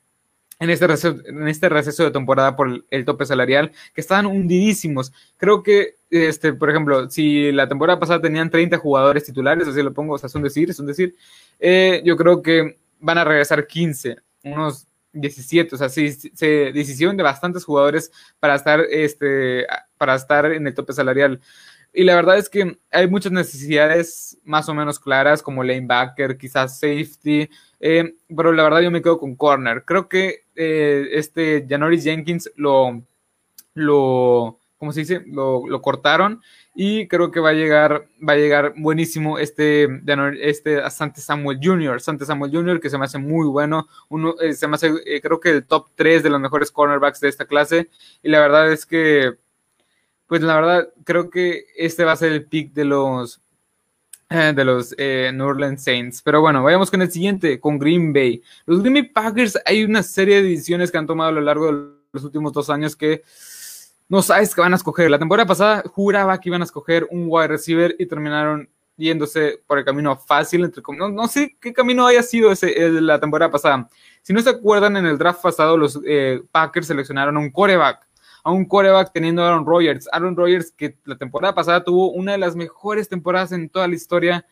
en 0.60 0.70
este, 0.70 0.88
receso, 0.88 1.18
en 1.26 1.48
este 1.50 1.68
receso 1.68 2.04
de 2.04 2.12
temporada 2.12 2.56
por 2.56 2.86
el, 2.90 3.06
tope 3.06 3.26
salarial, 3.26 3.72
que 3.94 4.00
estaban 4.00 4.26
hundidísimos. 4.26 5.12
Creo 5.36 5.62
que, 5.62 5.96
este, 6.10 6.54
por 6.54 6.70
ejemplo, 6.70 7.10
si 7.10 7.52
la 7.52 7.68
temporada 7.68 8.00
pasada 8.00 8.22
tenían 8.22 8.50
30 8.50 8.78
jugadores 8.78 9.26
titulares, 9.26 9.68
así 9.68 9.82
lo 9.82 9.94
pongo, 9.94 10.14
o 10.14 10.18
sea, 10.18 10.28
es 10.28 10.36
un 10.36 10.44
decir, 10.44 10.70
es 10.70 10.80
un 10.80 10.86
decir, 10.86 11.16
eh, 11.60 12.02
yo 12.06 12.16
creo 12.16 12.42
que 12.42 12.78
van 13.00 13.18
a 13.18 13.26
regresar 13.26 13.68
15, 13.68 14.16
unos 14.46 14.88
17, 15.12 15.76
o 15.76 15.78
sea, 15.78 15.90
se 15.90 16.72
deshicieron 16.74 17.18
de 17.18 17.24
bastantes 17.24 17.66
jugadores 17.66 18.12
para 18.40 18.56
estar, 18.56 18.82
este, 18.90 19.66
para 19.98 20.16
estar 20.16 20.46
en 20.46 20.66
el 20.66 20.74
tope 20.74 20.94
salarial. 20.94 21.42
Y 21.94 22.04
la 22.04 22.16
verdad 22.16 22.40
es 22.40 22.50
que 22.50 22.80
hay 22.92 23.08
muchas 23.08 23.32
necesidades 23.32 24.40
más 24.44 24.68
o 24.68 24.74
menos 24.74 25.00
claras, 25.00 25.44
como 25.44 25.64
lanebacker, 25.64 26.38
quizás 26.38 26.80
safety, 26.80 27.48
eh, 27.80 28.16
pero 28.36 28.52
la 28.52 28.64
verdad 28.64 28.82
yo 28.82 28.90
me 28.90 29.02
quedo 29.02 29.20
con 29.20 29.36
corner. 29.36 29.84
Creo 29.86 30.10
que 30.10 30.46
eh, 30.56 31.10
este 31.12 31.66
Janoris 31.70 32.04
Jenkins 32.04 32.52
lo, 32.56 33.04
lo, 33.76 34.60
¿cómo 34.80 34.92
se 34.92 35.02
dice? 35.02 35.24
Lo, 35.28 35.68
lo, 35.68 35.82
cortaron 35.84 36.42
y 36.74 37.08
creo 37.08 37.30
que 37.30 37.40
va 37.40 37.50
a 37.50 37.54
llegar, 37.54 38.08
va 38.28 38.34
a 38.34 38.38
llegar 38.38 38.74
buenísimo 38.76 39.38
este, 39.38 39.88
este 40.42 40.90
Sante 40.90 41.22
Samuel 41.22 41.60
Jr., 41.62 42.02
Sante 42.02 42.26
Samuel 42.26 42.52
Jr., 42.52 42.80
que 42.80 42.90
se 42.90 42.98
me 42.98 43.06
hace 43.06 43.20
muy 43.20 43.48
bueno, 43.48 43.88
uno, 44.10 44.34
eh, 44.42 44.54
se 44.54 44.68
me 44.68 44.76
hace, 44.76 44.92
creo 45.22 45.40
que 45.40 45.52
el 45.52 45.66
top 45.68 45.90
3 45.94 46.24
de 46.24 46.32
los 46.32 46.42
mejores 46.42 46.72
cornerbacks 46.72 47.20
de 47.20 47.30
esta 47.30 47.46
clase, 47.46 47.90
y 48.24 48.30
la 48.30 48.40
verdad 48.40 48.72
es 48.72 48.88
que 48.88 49.34
pues 50.34 50.42
la 50.42 50.56
verdad, 50.56 50.90
creo 51.04 51.30
que 51.30 51.66
este 51.78 52.04
va 52.04 52.14
a 52.14 52.16
ser 52.16 52.32
el 52.32 52.48
pick 52.48 52.74
de 52.74 52.86
los 52.86 53.40
eh, 54.32 54.52
de 54.56 54.66
los 54.66 54.96
eh, 54.98 55.30
New 55.32 55.46
Orleans 55.46 55.84
Saints. 55.84 56.24
Pero 56.24 56.42
bueno, 56.42 56.64
vayamos 56.64 56.90
con 56.90 57.04
el 57.04 57.12
siguiente, 57.12 57.60
con 57.60 57.78
Green 57.78 58.12
Bay. 58.12 58.42
Los 58.66 58.80
Green 58.80 58.96
Bay 58.96 59.04
Packers, 59.04 59.60
hay 59.64 59.84
una 59.84 60.02
serie 60.02 60.38
de 60.38 60.50
decisiones 60.50 60.92
que 60.92 60.98
han 60.98 61.06
tomado 61.06 61.30
a 61.30 61.34
lo 61.34 61.42
largo 61.42 61.68
de 61.68 61.88
los 62.12 62.24
últimos 62.24 62.52
dos 62.52 62.72
años 62.72 62.96
que 62.96 63.22
no 64.10 64.24
sabes 64.24 64.56
qué 64.56 64.62
van 64.62 64.74
a 64.74 64.78
escoger. 64.78 65.12
La 65.12 65.20
temporada 65.20 65.46
pasada 65.46 65.84
juraba 65.86 66.40
que 66.40 66.50
iban 66.50 66.64
a 66.64 66.66
escoger 66.66 67.08
un 67.12 67.28
wide 67.30 67.50
receiver 67.50 67.96
y 68.00 68.08
terminaron 68.08 68.68
yéndose 68.98 69.62
por 69.68 69.78
el 69.78 69.86
camino 69.86 70.18
fácil. 70.18 70.64
Entre, 70.64 70.82
no, 70.98 71.10
no 71.10 71.28
sé 71.28 71.56
qué 71.62 71.72
camino 71.72 72.08
haya 72.08 72.24
sido 72.24 72.52
ese 72.52 72.74
la 72.90 73.20
temporada 73.20 73.52
pasada. 73.52 73.88
Si 74.24 74.34
no 74.34 74.42
se 74.42 74.50
acuerdan, 74.50 74.98
en 74.98 75.06
el 75.06 75.20
draft 75.20 75.44
pasado 75.44 75.78
los 75.78 76.00
eh, 76.08 76.42
Packers 76.52 76.88
seleccionaron 76.88 77.38
un 77.38 77.52
coreback 77.52 78.08
a 78.44 78.52
un 78.52 78.66
coreback 78.66 79.12
teniendo 79.14 79.42
a 79.44 79.48
Aaron 79.48 79.66
Rodgers. 79.66 80.08
Aaron 80.12 80.36
Rodgers 80.36 80.72
que 80.72 80.98
la 81.06 81.18
temporada 81.18 81.56
pasada 81.56 81.84
tuvo 81.84 82.12
una 82.12 82.34
de 82.34 82.38
las 82.38 82.56
mejores 82.56 83.08
temporadas 83.10 83.52
en 83.54 83.70
toda 83.70 83.88
la 83.88 83.96
historia. 83.96 84.46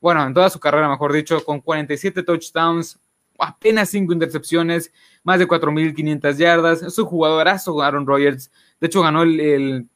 bueno, 0.00 0.26
en 0.26 0.34
toda 0.34 0.50
su 0.50 0.60
carrera, 0.60 0.88
mejor 0.88 1.12
dicho, 1.12 1.42
con 1.44 1.60
47 1.60 2.22
touchdowns, 2.22 3.00
apenas 3.38 3.88
5 3.90 4.12
intercepciones, 4.12 4.92
más 5.22 5.38
de 5.38 5.48
4.500 5.48 6.36
yardas. 6.36 6.82
Es 6.82 6.98
un 6.98 7.06
jugadorazo 7.06 7.80
Aaron 7.82 8.06
Rodgers. 8.06 8.50
De 8.80 8.86
hecho, 8.88 9.02
ganó 9.02 9.22
el, 9.22 9.88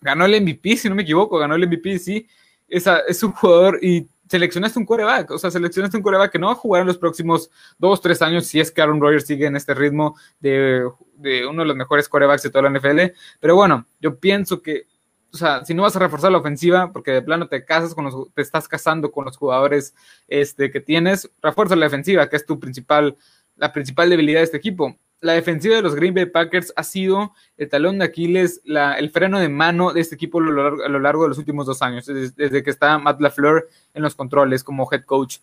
ganó 0.00 0.24
el 0.24 0.42
MVP, 0.42 0.76
si 0.76 0.88
no 0.88 0.94
me 0.94 1.02
equivoco, 1.02 1.38
ganó 1.38 1.54
el 1.54 1.66
MVP, 1.68 1.98
sí. 1.98 2.26
es 2.68 3.22
un 3.22 3.32
jugador 3.32 3.78
y 3.82 4.08
seleccionaste 4.28 4.78
un 4.78 4.86
coreback, 4.86 5.30
o 5.30 5.38
sea, 5.38 5.50
seleccionaste 5.50 5.96
un 5.96 6.02
coreback 6.02 6.32
que 6.32 6.38
no 6.38 6.46
va 6.46 6.52
a 6.52 6.56
jugar 6.56 6.82
en 6.82 6.88
los 6.88 6.98
próximos 6.98 7.50
dos, 7.78 8.00
tres 8.00 8.22
años 8.22 8.46
si 8.46 8.60
es 8.60 8.70
que 8.70 8.82
Aaron 8.82 9.00
Rodgers 9.00 9.26
sigue 9.26 9.46
en 9.46 9.56
este 9.56 9.74
ritmo 9.74 10.16
de, 10.40 10.88
de 11.14 11.46
uno 11.46 11.62
de 11.62 11.68
los 11.68 11.76
mejores 11.76 12.08
corebacks 12.08 12.42
de 12.42 12.50
toda 12.50 12.68
la 12.68 12.78
NFL. 12.78 13.12
Pero 13.40 13.54
bueno, 13.54 13.86
yo 14.00 14.18
pienso 14.18 14.62
que, 14.62 14.86
o 15.32 15.36
sea, 15.36 15.64
si 15.64 15.74
no 15.74 15.82
vas 15.82 15.96
a 15.96 16.00
reforzar 16.00 16.32
la 16.32 16.38
ofensiva, 16.38 16.92
porque 16.92 17.12
de 17.12 17.22
plano 17.22 17.48
te 17.48 17.64
casas 17.64 17.94
con 17.94 18.04
los, 18.04 18.32
te 18.34 18.42
estás 18.42 18.68
casando 18.68 19.12
con 19.12 19.24
los 19.24 19.36
jugadores 19.36 19.94
este, 20.28 20.70
que 20.70 20.80
tienes, 20.80 21.30
refuerza 21.42 21.76
la 21.76 21.86
defensiva, 21.86 22.28
que 22.28 22.36
es 22.36 22.46
tu 22.46 22.58
principal, 22.58 23.16
la 23.56 23.72
principal 23.72 24.10
debilidad 24.10 24.40
de 24.40 24.44
este 24.44 24.56
equipo 24.56 24.96
la 25.20 25.32
defensiva 25.32 25.76
de 25.76 25.82
los 25.82 25.94
Green 25.94 26.14
Bay 26.14 26.26
Packers 26.26 26.72
ha 26.76 26.82
sido 26.82 27.32
el 27.56 27.68
talón 27.68 27.98
de 27.98 28.04
Aquiles, 28.04 28.60
el 28.64 29.10
freno 29.10 29.38
de 29.38 29.48
mano 29.48 29.92
de 29.92 30.00
este 30.00 30.14
equipo 30.14 30.38
a 30.38 30.42
lo 30.42 30.98
largo, 30.98 31.22
de 31.22 31.28
los 31.28 31.38
últimos 31.38 31.66
dos 31.66 31.82
años, 31.82 32.06
desde, 32.06 32.62
que 32.62 32.70
está 32.70 32.98
Matt 32.98 33.20
LaFleur 33.20 33.68
en 33.94 34.02
los 34.02 34.14
controles 34.14 34.62
como 34.62 34.88
head 34.90 35.04
coach. 35.04 35.38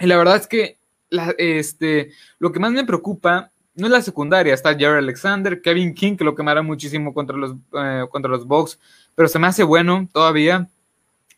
Y 0.00 0.06
la 0.06 0.16
verdad 0.16 0.36
es 0.36 0.46
que 0.46 0.78
este, 1.38 2.10
lo 2.38 2.52
que 2.52 2.60
más 2.60 2.72
me 2.72 2.84
preocupa 2.84 3.52
no 3.74 3.86
es 3.86 3.92
la 3.92 4.00
secundaria, 4.00 4.54
está 4.54 4.74
Jerry 4.74 4.98
Alexander, 4.98 5.60
Kevin 5.60 5.94
King, 5.94 6.16
que 6.16 6.24
lo 6.24 6.34
quemará 6.34 6.62
muchísimo 6.62 7.12
contra 7.12 7.36
los, 7.36 7.54
eh, 7.78 8.06
contra 8.10 8.30
los 8.30 8.46
Bucks, 8.46 8.78
pero 9.14 9.28
se 9.28 9.38
me 9.38 9.46
hace 9.46 9.62
bueno 9.62 10.08
todavía. 10.12 10.68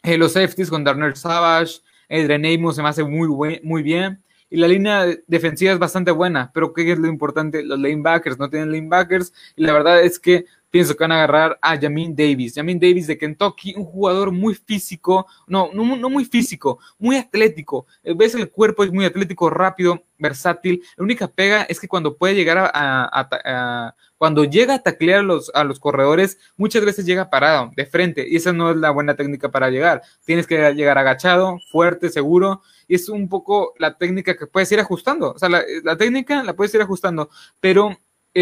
Eh, 0.05 0.17
los 0.17 0.33
safeties 0.33 0.71
con 0.71 0.85
Darnell 0.85 1.17
Savage, 1.17 1.81
Adrian 2.09 2.47
Amos 2.47 2.77
se 2.77 2.83
me 2.83 2.89
hace 2.89 3.03
muy, 3.03 3.61
muy 3.65 3.83
bien 3.83 4.23
y 4.51 4.57
la 4.57 4.69
línea 4.69 5.07
defensiva 5.27 5.73
es 5.73 5.79
bastante 5.79 6.11
buena, 6.11 6.51
pero 6.53 6.73
¿qué 6.73 6.91
es 6.93 6.99
lo 6.99 7.09
importante? 7.09 7.63
Los 7.63 7.79
lanebackers 7.79 8.39
no 8.39 8.49
tienen 8.49 8.73
lanebackers 8.73 9.33
y 9.57 9.63
la 9.65 9.73
verdad 9.73 10.03
es 10.03 10.19
que 10.19 10.47
pienso 10.71 10.95
que 10.95 11.05
van 11.05 11.13
a 11.13 11.17
agarrar 11.17 11.59
a 11.63 11.79
Jamin 11.79 12.15
Davis. 12.15 12.55
Jamin 12.55 12.79
Davis 12.79 13.07
de 13.07 13.19
Kentucky, 13.19 13.75
un 13.77 13.85
jugador 13.85 14.33
muy 14.33 14.55
físico, 14.55 15.27
no, 15.47 15.71
no, 15.73 15.97
no 15.97 16.11
muy 16.11 16.25
físico, 16.25 16.79
muy 16.99 17.17
atlético. 17.17 17.87
Eh, 18.03 18.15
ves 18.17 18.35
el 18.35 18.51
cuerpo, 18.51 18.85
es 18.85 18.93
muy 18.93 19.05
atlético, 19.05 19.51
rápido, 19.51 20.03
versátil. 20.19 20.83
La 20.97 21.05
única 21.05 21.29
pega 21.29 21.63
es 21.63 21.81
que 21.81 21.89
cuando 21.89 22.17
puede 22.17 22.35
llegar 22.35 22.59
a, 22.59 22.71
a, 22.73 23.95
cuando 24.19 24.45
llega 24.45 24.75
a 24.75 24.83
taclear 24.83 25.21
a 25.21 25.23
los, 25.23 25.51
a 25.55 25.65
los 25.65 25.79
corredores, 25.79 26.39
muchas 26.57 26.85
veces 26.85 27.07
llega 27.07 27.31
parado, 27.31 27.71
de 27.77 27.87
frente, 27.87 28.27
y 28.29 28.37
esa 28.37 28.53
no 28.53 28.71
es 28.71 28.77
la 28.77 28.91
buena 28.91 29.15
técnica 29.15 29.51
para 29.51 29.71
llegar. 29.71 30.03
Tienes 30.25 30.47
que 30.47 30.75
llegar 30.75 30.99
agachado, 30.99 31.59
fuerte, 31.71 32.11
seguro, 32.11 32.63
y 32.87 32.97
es 32.97 33.09
un 33.09 33.29
poco 33.29 33.75
la 33.79 33.97
técnica 33.97 34.37
que 34.37 34.47
puedes 34.47 34.71
ir 34.73 34.81
ajustando. 34.81 35.33
O 35.33 35.39
sea, 35.39 35.49
la, 35.49 35.63
la 35.85 35.97
técnica 35.97 36.43
la 36.43 36.55
puedes 36.55 36.75
ir 36.75 36.83
ajustando, 36.83 37.31
pero 37.61 37.97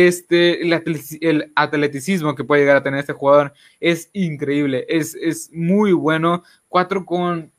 este, 0.04 0.60
el, 0.60 1.52
atleticismo 1.54 2.34
que 2.34 2.44
puede 2.44 2.60
llegar 2.60 2.76
a 2.76 2.82
tener 2.82 3.00
este 3.00 3.14
jugador 3.14 3.54
es 3.80 4.10
increíble, 4.12 4.84
es, 4.88 5.14
es 5.14 5.50
muy 5.52 5.92
bueno. 5.92 6.42
4 6.68 7.06
con 7.06 7.50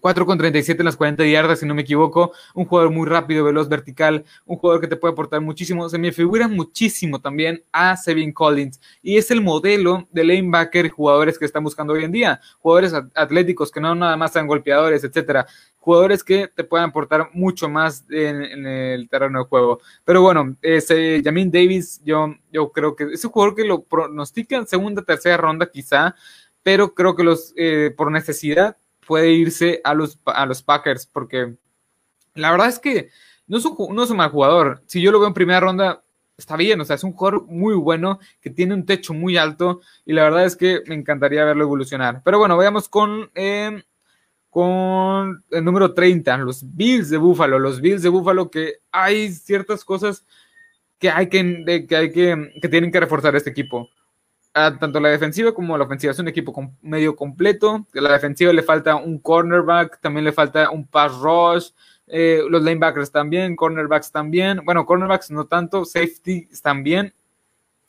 4 0.00 0.24
con 0.24 0.38
37 0.38 0.80
en 0.80 0.84
las 0.84 0.96
40 0.96 1.26
yardas, 1.26 1.58
si 1.58 1.66
no 1.66 1.74
me 1.74 1.82
equivoco. 1.82 2.32
Un 2.54 2.64
jugador 2.64 2.92
muy 2.92 3.08
rápido, 3.08 3.44
veloz, 3.44 3.68
vertical. 3.68 4.24
Un 4.44 4.56
jugador 4.56 4.80
que 4.80 4.86
te 4.86 4.96
puede 4.96 5.12
aportar 5.12 5.40
muchísimo. 5.40 5.88
Se 5.88 5.98
me 5.98 6.12
figura 6.12 6.46
muchísimo 6.46 7.20
también 7.20 7.64
a 7.72 7.96
Sevin 7.96 8.32
Collins. 8.32 8.80
Y 9.02 9.16
es 9.16 9.30
el 9.32 9.40
modelo 9.40 10.06
de 10.12 10.24
lanebacker 10.24 10.90
jugadores 10.90 11.38
que 11.38 11.44
están 11.44 11.64
buscando 11.64 11.92
hoy 11.92 12.04
en 12.04 12.12
día. 12.12 12.40
Jugadores 12.60 12.92
atléticos 13.14 13.72
que 13.72 13.80
no 13.80 13.96
nada 13.96 14.16
más 14.16 14.32
sean 14.32 14.46
golpeadores, 14.46 15.02
etcétera. 15.02 15.46
Jugadores 15.86 16.24
que 16.24 16.48
te 16.48 16.64
puedan 16.64 16.88
aportar 16.88 17.30
mucho 17.32 17.68
más 17.68 18.04
en, 18.10 18.66
el 18.66 19.08
terreno 19.08 19.38
de 19.38 19.44
juego. 19.44 19.78
Pero 20.04 20.20
bueno, 20.20 20.56
ese 20.60 21.22
Jamin 21.22 21.52
Davis, 21.52 22.02
yo, 22.04 22.34
yo 22.50 22.72
creo 22.72 22.96
que 22.96 23.04
es 23.12 23.24
un 23.24 23.30
jugador 23.30 23.54
que 23.54 23.62
lo 23.62 23.84
pronostica 23.84 24.56
en 24.56 24.66
segunda, 24.66 25.02
tercera 25.02 25.36
ronda 25.36 25.70
quizá. 25.70 26.16
Pero 26.64 26.92
creo 26.92 27.14
que 27.14 27.22
los, 27.22 27.54
eh, 27.56 27.94
por 27.96 28.10
necesidad, 28.10 28.76
puede 29.06 29.30
irse 29.30 29.80
a 29.84 29.94
los, 29.94 30.18
a 30.24 30.44
los 30.44 30.60
Packers, 30.64 31.06
porque 31.06 31.54
la 32.34 32.50
verdad 32.50 32.66
es 32.66 32.80
que 32.80 33.10
no 33.46 33.58
es, 33.58 33.64
un, 33.64 33.94
no 33.94 34.02
es 34.02 34.10
un 34.10 34.16
mal 34.16 34.30
jugador. 34.30 34.82
Si 34.86 35.00
yo 35.00 35.12
lo 35.12 35.20
veo 35.20 35.28
en 35.28 35.34
primera 35.34 35.60
ronda, 35.60 36.02
está 36.36 36.56
bien, 36.56 36.80
o 36.80 36.84
sea, 36.84 36.96
es 36.96 37.04
un 37.04 37.12
jugador 37.12 37.46
muy 37.46 37.76
bueno, 37.76 38.18
que 38.40 38.50
tiene 38.50 38.74
un 38.74 38.84
techo 38.84 39.14
muy 39.14 39.36
alto, 39.36 39.82
y 40.04 40.14
la 40.14 40.24
verdad 40.24 40.46
es 40.46 40.56
que 40.56 40.82
me 40.88 40.96
encantaría 40.96 41.44
verlo 41.44 41.62
evolucionar. 41.62 42.22
Pero 42.24 42.40
bueno, 42.40 42.56
vayamos 42.56 42.88
con, 42.88 43.30
em, 43.36 43.84
con 44.56 45.44
el 45.50 45.62
número 45.62 45.92
30, 45.92 46.38
los 46.38 46.64
Bills 46.74 47.10
de 47.10 47.18
Buffalo, 47.18 47.58
los 47.58 47.78
Bills 47.78 48.00
de 48.00 48.08
Buffalo, 48.08 48.50
que 48.50 48.76
hay 48.90 49.30
ciertas 49.30 49.84
cosas 49.84 50.24
que 50.98 51.10
hay 51.10 51.28
que, 51.28 51.84
que, 51.86 51.94
hay 51.94 52.10
que, 52.10 52.52
que 52.62 52.68
tienen 52.70 52.90
que 52.90 52.98
reforzar 52.98 53.36
este 53.36 53.50
equipo 53.50 53.90
tanto 54.80 54.98
la 54.98 55.10
defensiva 55.10 55.52
como 55.52 55.76
la 55.76 55.84
ofensiva. 55.84 56.10
Es 56.10 56.18
un 56.18 56.28
equipo 56.28 56.72
medio 56.80 57.14
completo. 57.14 57.86
A 57.94 58.00
la 58.00 58.12
defensiva 58.14 58.50
le 58.50 58.62
falta 58.62 58.96
un 58.96 59.18
cornerback, 59.18 60.00
también 60.00 60.24
le 60.24 60.32
falta 60.32 60.70
un 60.70 60.86
pass 60.86 61.12
rush. 61.20 61.72
Eh, 62.06 62.40
los 62.48 62.62
linebackers 62.62 63.12
también, 63.12 63.56
cornerbacks 63.56 64.10
también. 64.10 64.62
Bueno, 64.64 64.86
cornerbacks 64.86 65.30
no 65.30 65.44
tanto, 65.44 65.84
safety 65.84 66.48
también. 66.62 67.12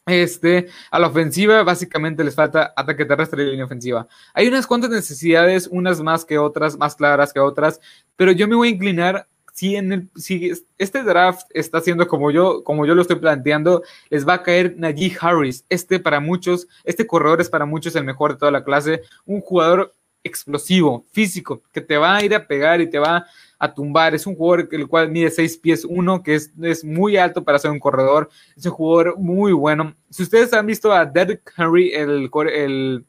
Este, 0.07 0.69
a 0.89 0.99
la 0.99 1.07
ofensiva 1.07 1.63
básicamente 1.63 2.23
les 2.23 2.33
falta 2.33 2.73
ataque 2.77 3.03
terrestre 3.03 3.43
y 3.43 3.51
línea 3.51 3.65
ofensiva. 3.65 4.07
Hay 4.33 4.47
unas 4.47 4.65
cuantas 4.65 4.89
necesidades, 4.89 5.67
unas 5.67 6.01
más 6.01 6.23
que 6.23 6.37
otras, 6.37 6.77
más 6.77 6.95
claras 6.95 7.33
que 7.33 7.41
otras, 7.41 7.81
pero 8.15 8.31
yo 8.31 8.47
me 8.47 8.55
voy 8.55 8.69
a 8.69 8.71
inclinar 8.71 9.27
si, 9.51 9.75
en 9.75 9.91
el, 9.91 10.09
si 10.15 10.53
este 10.77 11.03
draft 11.03 11.47
está 11.53 11.81
siendo 11.81 12.07
como 12.07 12.31
yo, 12.31 12.63
como 12.63 12.85
yo 12.85 12.95
lo 12.95 13.01
estoy 13.01 13.17
planteando, 13.17 13.83
les 14.09 14.25
va 14.25 14.35
a 14.35 14.43
caer 14.43 14.75
Najee 14.77 15.17
Harris. 15.19 15.65
Este 15.67 15.99
para 15.99 16.21
muchos, 16.21 16.69
este 16.85 17.05
corredor 17.05 17.41
es 17.41 17.49
para 17.49 17.65
muchos 17.65 17.93
el 17.97 18.05
mejor 18.05 18.31
de 18.31 18.37
toda 18.37 18.51
la 18.51 18.63
clase. 18.63 19.01
Un 19.25 19.41
jugador 19.41 19.93
explosivo, 20.23 21.05
físico, 21.11 21.63
que 21.73 21.81
te 21.81 21.97
va 21.97 22.15
a 22.15 22.23
ir 22.23 22.33
a 22.33 22.47
pegar 22.47 22.79
y 22.79 22.89
te 22.89 22.99
va 22.99 23.25
a 23.59 23.73
tumbar. 23.73 24.15
Es 24.15 24.27
un 24.27 24.35
jugador 24.35 24.69
el 24.71 24.87
cual 24.87 25.11
mide 25.11 25.29
6 25.29 25.57
pies 25.57 25.85
1, 25.85 26.23
que 26.23 26.35
es, 26.35 26.51
es, 26.61 26.83
muy 26.83 27.17
alto 27.17 27.43
para 27.43 27.59
ser 27.59 27.71
un 27.71 27.79
corredor. 27.79 28.29
Es 28.55 28.65
un 28.65 28.71
jugador 28.71 29.17
muy 29.17 29.51
bueno. 29.53 29.95
Si 30.09 30.23
ustedes 30.23 30.53
han 30.53 30.65
visto 30.65 30.91
a 30.91 31.05
Derrick 31.05 31.53
Henry, 31.57 31.91
el, 31.93 32.29
el, 32.53 33.05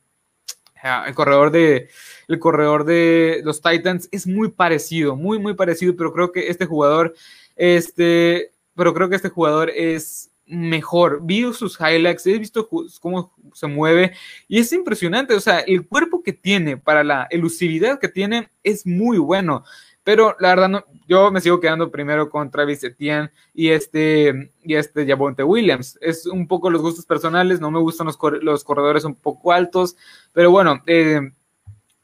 el 1.06 1.14
corredor 1.14 1.50
de 1.50 1.88
el 2.28 2.38
corredor 2.38 2.84
de 2.84 3.40
los 3.44 3.60
Titans 3.62 4.08
es 4.12 4.26
muy 4.26 4.50
parecido, 4.50 5.16
muy, 5.16 5.38
muy 5.38 5.54
parecido, 5.54 5.96
pero 5.96 6.12
creo 6.12 6.30
que 6.30 6.48
este 6.48 6.66
jugador, 6.66 7.14
este, 7.56 8.52
pero 8.74 8.92
creo 8.92 9.08
que 9.08 9.16
este 9.16 9.30
jugador 9.30 9.70
es 9.70 10.30
mejor. 10.48 11.20
Vi 11.22 11.52
sus 11.52 11.78
highlights, 11.80 12.26
he 12.26 12.38
visto 12.38 12.68
cómo 13.00 13.34
se 13.54 13.66
mueve 13.66 14.12
y 14.46 14.58
es 14.58 14.72
impresionante. 14.72 15.34
O 15.34 15.40
sea, 15.40 15.60
el 15.60 15.86
cuerpo 15.86 16.22
que 16.22 16.32
tiene 16.32 16.76
para 16.76 17.02
la 17.02 17.26
elusividad 17.30 17.98
que 17.98 18.08
tiene 18.08 18.50
es 18.62 18.86
muy 18.86 19.18
bueno. 19.18 19.64
Pero 20.08 20.34
la 20.40 20.54
verdad, 20.54 20.86
yo 21.06 21.30
me 21.30 21.42
sigo 21.42 21.60
quedando 21.60 21.90
primero 21.90 22.30
con 22.30 22.50
Travis 22.50 22.82
Etienne 22.82 23.30
y 23.52 23.68
este, 23.68 24.54
y 24.62 24.74
este 24.74 25.04
Williams. 25.44 25.98
Es 26.00 26.24
un 26.24 26.48
poco 26.48 26.70
los 26.70 26.80
gustos 26.80 27.04
personales, 27.04 27.60
no 27.60 27.70
me 27.70 27.78
gustan 27.78 28.06
los, 28.06 28.18
los 28.40 28.64
corredores 28.64 29.04
un 29.04 29.16
poco 29.16 29.52
altos, 29.52 29.98
pero 30.32 30.50
bueno, 30.50 30.82
eh, 30.86 31.20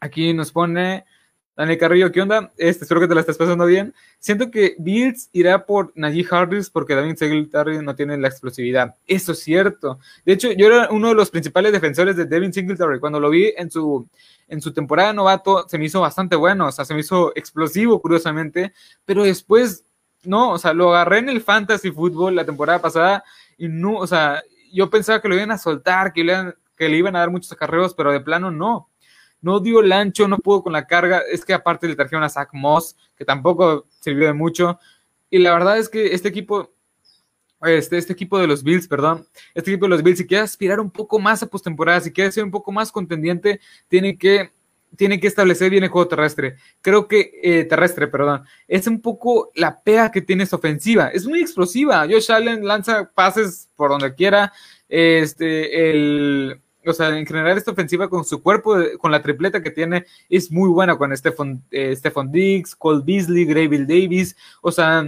Aquí 0.04 0.34
nos 0.34 0.52
pone 0.52 1.06
Daniel 1.56 1.78
Carrillo, 1.78 2.10
¿qué 2.10 2.20
onda? 2.20 2.52
Este, 2.56 2.84
espero 2.84 3.00
que 3.00 3.06
te 3.06 3.14
la 3.14 3.20
estés 3.20 3.38
pasando 3.38 3.64
bien. 3.64 3.94
Siento 4.18 4.50
que 4.50 4.74
Bills 4.78 5.28
irá 5.32 5.64
por 5.64 5.92
Najee 5.94 6.26
Harris 6.28 6.68
porque 6.68 6.96
David 6.96 7.16
Singletary 7.16 7.80
no 7.80 7.94
tiene 7.94 8.18
la 8.18 8.26
explosividad. 8.26 8.96
Eso 9.06 9.32
es 9.32 9.38
cierto. 9.38 10.00
De 10.24 10.32
hecho, 10.32 10.50
yo 10.50 10.66
era 10.66 10.88
uno 10.90 11.08
de 11.08 11.14
los 11.14 11.30
principales 11.30 11.70
defensores 11.70 12.16
de 12.16 12.24
Devin 12.24 12.52
Singletary. 12.52 12.98
Cuando 12.98 13.20
lo 13.20 13.30
vi 13.30 13.52
en 13.56 13.70
su, 13.70 14.08
en 14.48 14.60
su 14.60 14.72
temporada 14.72 15.12
novato, 15.12 15.68
se 15.68 15.78
me 15.78 15.84
hizo 15.84 16.00
bastante 16.00 16.34
bueno. 16.34 16.66
O 16.66 16.72
sea, 16.72 16.84
se 16.84 16.92
me 16.92 17.00
hizo 17.00 17.32
explosivo, 17.36 18.00
curiosamente. 18.00 18.72
Pero 19.04 19.22
después, 19.22 19.84
no, 20.24 20.50
o 20.50 20.58
sea, 20.58 20.72
lo 20.72 20.90
agarré 20.90 21.18
en 21.18 21.28
el 21.28 21.40
fantasy 21.40 21.92
fútbol 21.92 22.34
la 22.34 22.44
temporada 22.44 22.80
pasada 22.80 23.22
y 23.56 23.68
no, 23.68 23.94
o 23.94 24.06
sea, 24.08 24.42
yo 24.72 24.90
pensaba 24.90 25.20
que 25.20 25.28
lo 25.28 25.36
iban 25.36 25.52
a 25.52 25.58
soltar, 25.58 26.12
que 26.12 26.24
le, 26.24 26.54
que 26.76 26.88
le 26.88 26.96
iban 26.96 27.14
a 27.14 27.20
dar 27.20 27.30
muchos 27.30 27.52
acarreos, 27.52 27.94
pero 27.94 28.10
de 28.10 28.20
plano 28.20 28.50
no 28.50 28.88
no 29.44 29.60
dio 29.60 29.80
el 29.80 29.92
ancho, 29.92 30.26
no 30.26 30.38
pudo 30.38 30.62
con 30.62 30.72
la 30.72 30.86
carga. 30.86 31.22
Es 31.30 31.44
que 31.44 31.54
aparte 31.54 31.86
le 31.86 31.94
trajeron 31.94 32.24
a 32.24 32.28
Zach 32.28 32.48
Moss, 32.52 32.96
que 33.16 33.24
tampoco 33.24 33.86
sirvió 34.00 34.26
de 34.26 34.32
mucho. 34.32 34.78
Y 35.30 35.38
la 35.38 35.52
verdad 35.52 35.78
es 35.78 35.88
que 35.88 36.14
este 36.14 36.28
equipo, 36.28 36.72
este, 37.62 37.98
este 37.98 38.12
equipo 38.12 38.38
de 38.38 38.46
los 38.46 38.62
Bills, 38.62 38.88
perdón, 38.88 39.26
este 39.54 39.70
equipo 39.70 39.84
de 39.84 39.90
los 39.90 40.02
Bills, 40.02 40.18
si 40.18 40.26
quiere 40.26 40.44
aspirar 40.44 40.80
un 40.80 40.90
poco 40.90 41.18
más 41.18 41.42
a 41.42 41.46
postemporada, 41.46 42.00
si 42.00 42.12
quiere 42.12 42.32
ser 42.32 42.44
un 42.44 42.50
poco 42.50 42.72
más 42.72 42.90
contendiente, 42.90 43.60
tiene 43.88 44.16
que, 44.16 44.50
tiene 44.96 45.20
que 45.20 45.26
establecer 45.26 45.70
bien 45.70 45.84
el 45.84 45.90
juego 45.90 46.08
terrestre. 46.08 46.56
Creo 46.80 47.06
que, 47.06 47.32
eh, 47.42 47.64
terrestre, 47.64 48.06
perdón, 48.08 48.44
es 48.66 48.86
un 48.86 49.00
poco 49.00 49.50
la 49.54 49.82
pega 49.82 50.10
que 50.10 50.22
tiene 50.22 50.44
esta 50.44 50.56
ofensiva. 50.56 51.08
Es 51.08 51.26
muy 51.26 51.40
explosiva. 51.40 52.06
Josh 52.08 52.32
Allen 52.32 52.64
lanza 52.64 53.10
pases 53.14 53.68
por 53.76 53.90
donde 53.90 54.14
quiera. 54.14 54.52
Este, 54.88 55.90
el, 55.90 56.60
o 56.86 56.92
sea, 56.92 57.16
en 57.16 57.26
general 57.26 57.56
esta 57.56 57.72
ofensiva 57.72 58.08
con 58.08 58.24
su 58.24 58.42
cuerpo, 58.42 58.76
con 58.98 59.10
la 59.10 59.22
tripleta 59.22 59.62
que 59.62 59.70
tiene, 59.70 60.06
es 60.28 60.50
muy 60.50 60.68
buena 60.68 60.96
con 60.96 61.16
Stephon, 61.16 61.62
eh, 61.70 61.96
Diggs, 62.30 62.74
Cole 62.74 63.02
Beasley, 63.04 63.44
Grayville 63.44 63.86
Davis, 63.86 64.36
o 64.62 64.70
sea, 64.72 65.04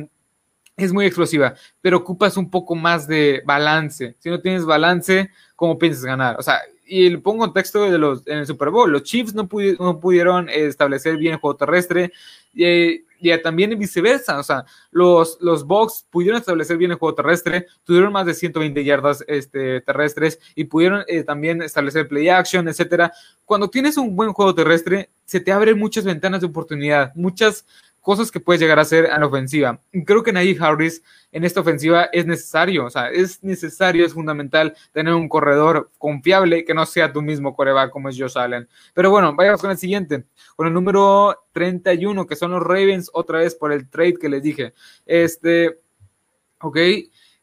es 0.76 0.92
muy 0.92 1.06
explosiva, 1.06 1.54
pero 1.80 1.98
ocupas 1.98 2.36
un 2.36 2.50
poco 2.50 2.74
más 2.74 3.06
de 3.06 3.42
balance. 3.46 4.14
Si 4.18 4.28
no 4.28 4.40
tienes 4.40 4.64
balance, 4.64 5.30
¿cómo 5.54 5.78
piensas 5.78 6.04
ganar? 6.04 6.36
O 6.38 6.42
sea, 6.42 6.60
y 6.86 7.08
le 7.08 7.18
pongo 7.18 7.38
contexto 7.38 7.90
de 7.90 7.98
los 7.98 8.26
en 8.26 8.38
el 8.38 8.46
Super 8.46 8.70
Bowl, 8.70 8.90
los 8.90 9.02
Chiefs 9.02 9.34
no, 9.34 9.48
no 9.78 10.00
pudieron 10.00 10.48
establecer 10.48 11.16
bien 11.16 11.34
el 11.34 11.40
juego 11.40 11.56
terrestre 11.56 12.12
y, 12.52 13.05
y, 13.20 13.36
también 13.42 13.78
viceversa, 13.78 14.38
o 14.38 14.42
sea, 14.42 14.64
los, 14.90 15.38
los 15.40 15.64
pudieron 16.10 16.40
establecer 16.40 16.76
bien 16.76 16.90
el 16.90 16.98
juego 16.98 17.14
terrestre, 17.14 17.66
tuvieron 17.84 18.12
más 18.12 18.26
de 18.26 18.34
120 18.34 18.84
yardas 18.84 19.24
este, 19.26 19.80
terrestres 19.80 20.38
y 20.54 20.64
pudieron 20.64 21.04
eh, 21.06 21.22
también 21.22 21.62
establecer 21.62 22.08
play 22.08 22.28
action, 22.28 22.68
etcétera. 22.68 23.12
Cuando 23.44 23.68
tienes 23.68 23.96
un 23.96 24.16
buen 24.16 24.32
juego 24.32 24.54
terrestre, 24.54 25.10
se 25.24 25.40
te 25.40 25.52
abren 25.52 25.78
muchas 25.78 26.04
ventanas 26.04 26.40
de 26.40 26.46
oportunidad, 26.46 27.12
muchas 27.14 27.66
cosas 28.06 28.30
que 28.30 28.38
puedes 28.38 28.60
llegar 28.60 28.78
a 28.78 28.82
hacer 28.82 29.06
en 29.06 29.18
la 29.18 29.26
ofensiva. 29.26 29.80
Creo 30.04 30.22
que 30.22 30.32
Najee 30.32 30.56
Harris 30.60 31.02
en 31.32 31.42
esta 31.42 31.58
ofensiva 31.58 32.04
es 32.12 32.24
necesario, 32.24 32.84
o 32.84 32.90
sea, 32.90 33.10
es 33.10 33.42
necesario, 33.42 34.06
es 34.06 34.14
fundamental 34.14 34.76
tener 34.92 35.12
un 35.12 35.28
corredor 35.28 35.90
confiable 35.98 36.64
que 36.64 36.72
no 36.72 36.86
sea 36.86 37.12
tu 37.12 37.20
mismo 37.20 37.56
coreback 37.56 37.90
como 37.90 38.08
es 38.08 38.16
Josh 38.16 38.38
Allen. 38.38 38.68
Pero 38.94 39.10
bueno, 39.10 39.34
vayamos 39.34 39.60
con 39.60 39.72
el 39.72 39.76
siguiente, 39.76 40.24
con 40.54 40.68
el 40.68 40.72
número 40.72 41.36
31, 41.50 42.28
que 42.28 42.36
son 42.36 42.52
los 42.52 42.62
Ravens, 42.62 43.10
otra 43.12 43.40
vez 43.40 43.56
por 43.56 43.72
el 43.72 43.90
trade 43.90 44.14
que 44.20 44.28
les 44.28 44.40
dije. 44.40 44.72
Este, 45.04 45.80
ok, 46.60 46.78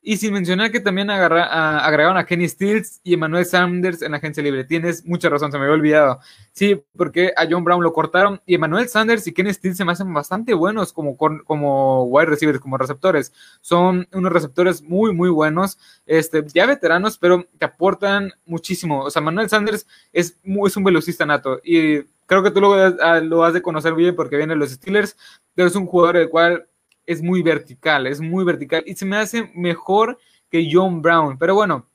y 0.06 0.18
sin 0.18 0.34
mencionar 0.34 0.70
que 0.70 0.82
también 0.82 1.10
agregaron 1.10 2.18
a 2.18 2.26
Kenny 2.26 2.50
Stills 2.50 3.00
y 3.04 3.14
Emmanuel 3.14 3.46
Sanders 3.46 4.02
en 4.02 4.12
la 4.12 4.18
agencia 4.18 4.44
libre. 4.44 4.66
Tienes 4.66 5.06
mucha 5.06 5.30
razón, 5.30 5.50
se 5.50 5.58
me 5.58 5.64
había 5.64 5.76
olvidado. 5.76 6.20
Sí, 6.52 6.84
porque 6.98 7.32
a 7.38 7.48
John 7.50 7.64
Brown 7.64 7.82
lo 7.82 7.94
cortaron 7.94 8.42
y 8.46 8.56
Emmanuel 8.56 8.90
Sanders 8.90 9.26
y 9.28 9.34
Kenny 9.34 9.54
Stills 9.54 9.78
se 9.78 9.86
me 9.86 9.94
hacen 9.94 10.14
bastante 10.14 10.54
buenos 10.54 10.92
como, 10.92 11.16
como 11.16 12.04
wide 12.04 12.26
receivers, 12.26 12.60
como 12.60 12.78
receptores. 12.78 13.32
Son 13.62 14.06
unos 14.12 14.34
receptores 14.34 14.82
muy, 14.82 15.14
muy 15.14 15.30
buenos, 15.30 15.80
este, 16.06 16.44
ya 16.54 16.66
veteranos, 16.66 17.18
pero 17.18 17.48
te 17.58 17.64
aportan 17.64 18.34
muchísimo. 18.46 19.04
O 19.06 19.10
sea, 19.10 19.22
Emmanuel 19.22 19.50
Sanders 19.50 19.88
es, 20.12 20.38
es 20.44 20.78
un 20.78 20.84
velocista 20.84 21.26
nato 21.26 21.62
y 21.64 22.02
creo 22.26 22.44
que 22.44 22.52
tú 22.52 22.60
lo, 22.60 22.90
lo 23.22 23.44
has 23.46 23.54
de 23.54 23.62
conocer 23.62 23.94
bien 23.94 24.18
porque 24.18 24.36
viene 24.36 24.58
los 24.58 24.72
Steelers, 24.72 25.16
pero 25.56 25.70
es 25.70 25.76
un 25.78 25.86
jugador 25.86 26.18
el 26.18 26.30
cual 26.30 26.68
es 27.06 27.22
muy 27.22 27.42
vertical, 27.42 28.08
es 28.08 28.20
muy 28.20 28.44
vertical 28.44 28.84
y 28.86 28.96
se 28.96 29.06
me 29.06 29.18
hace 29.18 29.52
mejor 29.56 30.18
que 30.50 30.70
John 30.72 31.02
Brown. 31.02 31.38
Pero 31.38 31.56
bueno, 31.56 31.88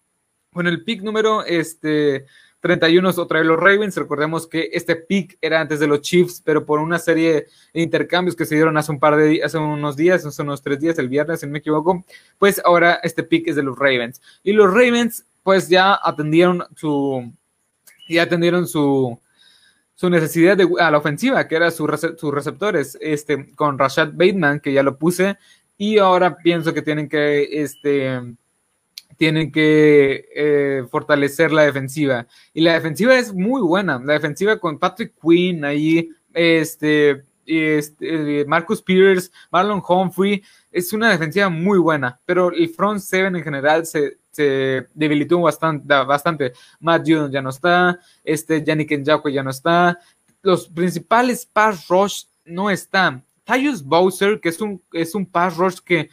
con 0.52 0.66
el 0.66 0.84
pick 0.84 1.02
número 1.02 1.44
este, 1.44 2.26
31 2.60 3.10
otra 3.16 3.38
vez 3.38 3.46
los 3.46 3.58
Ravens. 3.58 3.96
Recordemos 3.96 4.46
que 4.46 4.70
este 4.72 4.96
pick 4.96 5.38
era 5.40 5.60
antes 5.60 5.80
de 5.80 5.86
los 5.86 6.00
Chiefs, 6.00 6.42
pero 6.44 6.66
por 6.66 6.80
una 6.80 6.98
serie 6.98 7.46
de 7.72 7.80
intercambios 7.80 8.34
que 8.34 8.44
se 8.44 8.54
dieron 8.54 8.76
hace 8.76 8.92
un 8.92 8.98
par 8.98 9.16
de 9.16 9.42
hace 9.42 9.58
unos 9.58 9.96
días, 9.96 10.24
hace 10.24 10.42
unos 10.42 10.62
tres 10.62 10.80
días, 10.80 10.98
el 10.98 11.08
viernes, 11.08 11.40
si 11.40 11.46
no 11.46 11.52
me 11.52 11.58
equivoco, 11.58 12.04
pues 12.38 12.60
ahora 12.64 13.00
este 13.02 13.22
pick 13.22 13.48
es 13.48 13.56
de 13.56 13.62
los 13.62 13.78
Ravens. 13.78 14.20
Y 14.42 14.52
los 14.52 14.68
Ravens, 14.68 15.24
pues 15.42 15.68
ya 15.68 15.98
atendieron 16.02 16.64
su, 16.76 17.32
ya 18.08 18.24
atendieron 18.24 18.66
su, 18.66 19.20
su 19.98 20.08
necesidad 20.08 20.56
de, 20.56 20.68
a 20.78 20.92
la 20.92 20.98
ofensiva, 20.98 21.48
que 21.48 21.56
era 21.56 21.72
sus 21.72 21.90
receptores, 22.32 22.96
este, 23.00 23.52
con 23.56 23.76
Rashad 23.76 24.12
Bateman, 24.12 24.60
que 24.60 24.72
ya 24.72 24.84
lo 24.84 24.96
puse, 24.96 25.38
y 25.76 25.98
ahora 25.98 26.36
pienso 26.36 26.72
que 26.72 26.82
tienen 26.82 27.08
que, 27.08 27.62
este, 27.62 28.20
tienen 29.16 29.50
que 29.50 30.28
eh, 30.36 30.84
fortalecer 30.88 31.50
la 31.50 31.64
defensiva. 31.64 32.28
Y 32.54 32.60
la 32.60 32.74
defensiva 32.74 33.18
es 33.18 33.34
muy 33.34 33.60
buena, 33.60 33.98
la 33.98 34.12
defensiva 34.12 34.60
con 34.60 34.78
Patrick 34.78 35.14
Quinn 35.20 35.64
ahí, 35.64 36.08
este, 36.32 37.24
este, 37.44 38.44
Marcus 38.44 38.80
Peters, 38.80 39.32
Marlon 39.50 39.82
Humphrey, 39.84 40.44
es 40.70 40.92
una 40.92 41.10
defensiva 41.10 41.48
muy 41.48 41.80
buena, 41.80 42.20
pero 42.24 42.52
el 42.52 42.68
front 42.68 43.00
seven 43.00 43.34
en 43.34 43.42
general 43.42 43.84
se, 43.84 44.18
se 44.38 44.86
debilitó 44.94 45.40
bastante, 45.40 45.86
bastante. 46.04 46.52
Matt 46.78 47.02
Judon 47.06 47.32
ya 47.32 47.42
no 47.42 47.50
está, 47.50 47.98
este 48.22 48.62
Yannick 48.62 48.92
Njakwe 48.92 49.32
ya 49.32 49.42
no 49.42 49.50
está, 49.50 49.98
los 50.42 50.68
principales 50.68 51.44
pass 51.44 51.88
rush 51.88 52.24
no 52.44 52.70
están. 52.70 53.24
Tyus 53.44 53.82
Bowser, 53.82 54.38
que 54.40 54.50
es 54.50 54.60
un, 54.60 54.80
es 54.92 55.14
un 55.14 55.26
pass 55.26 55.56
rush 55.56 55.78
que 55.84 56.10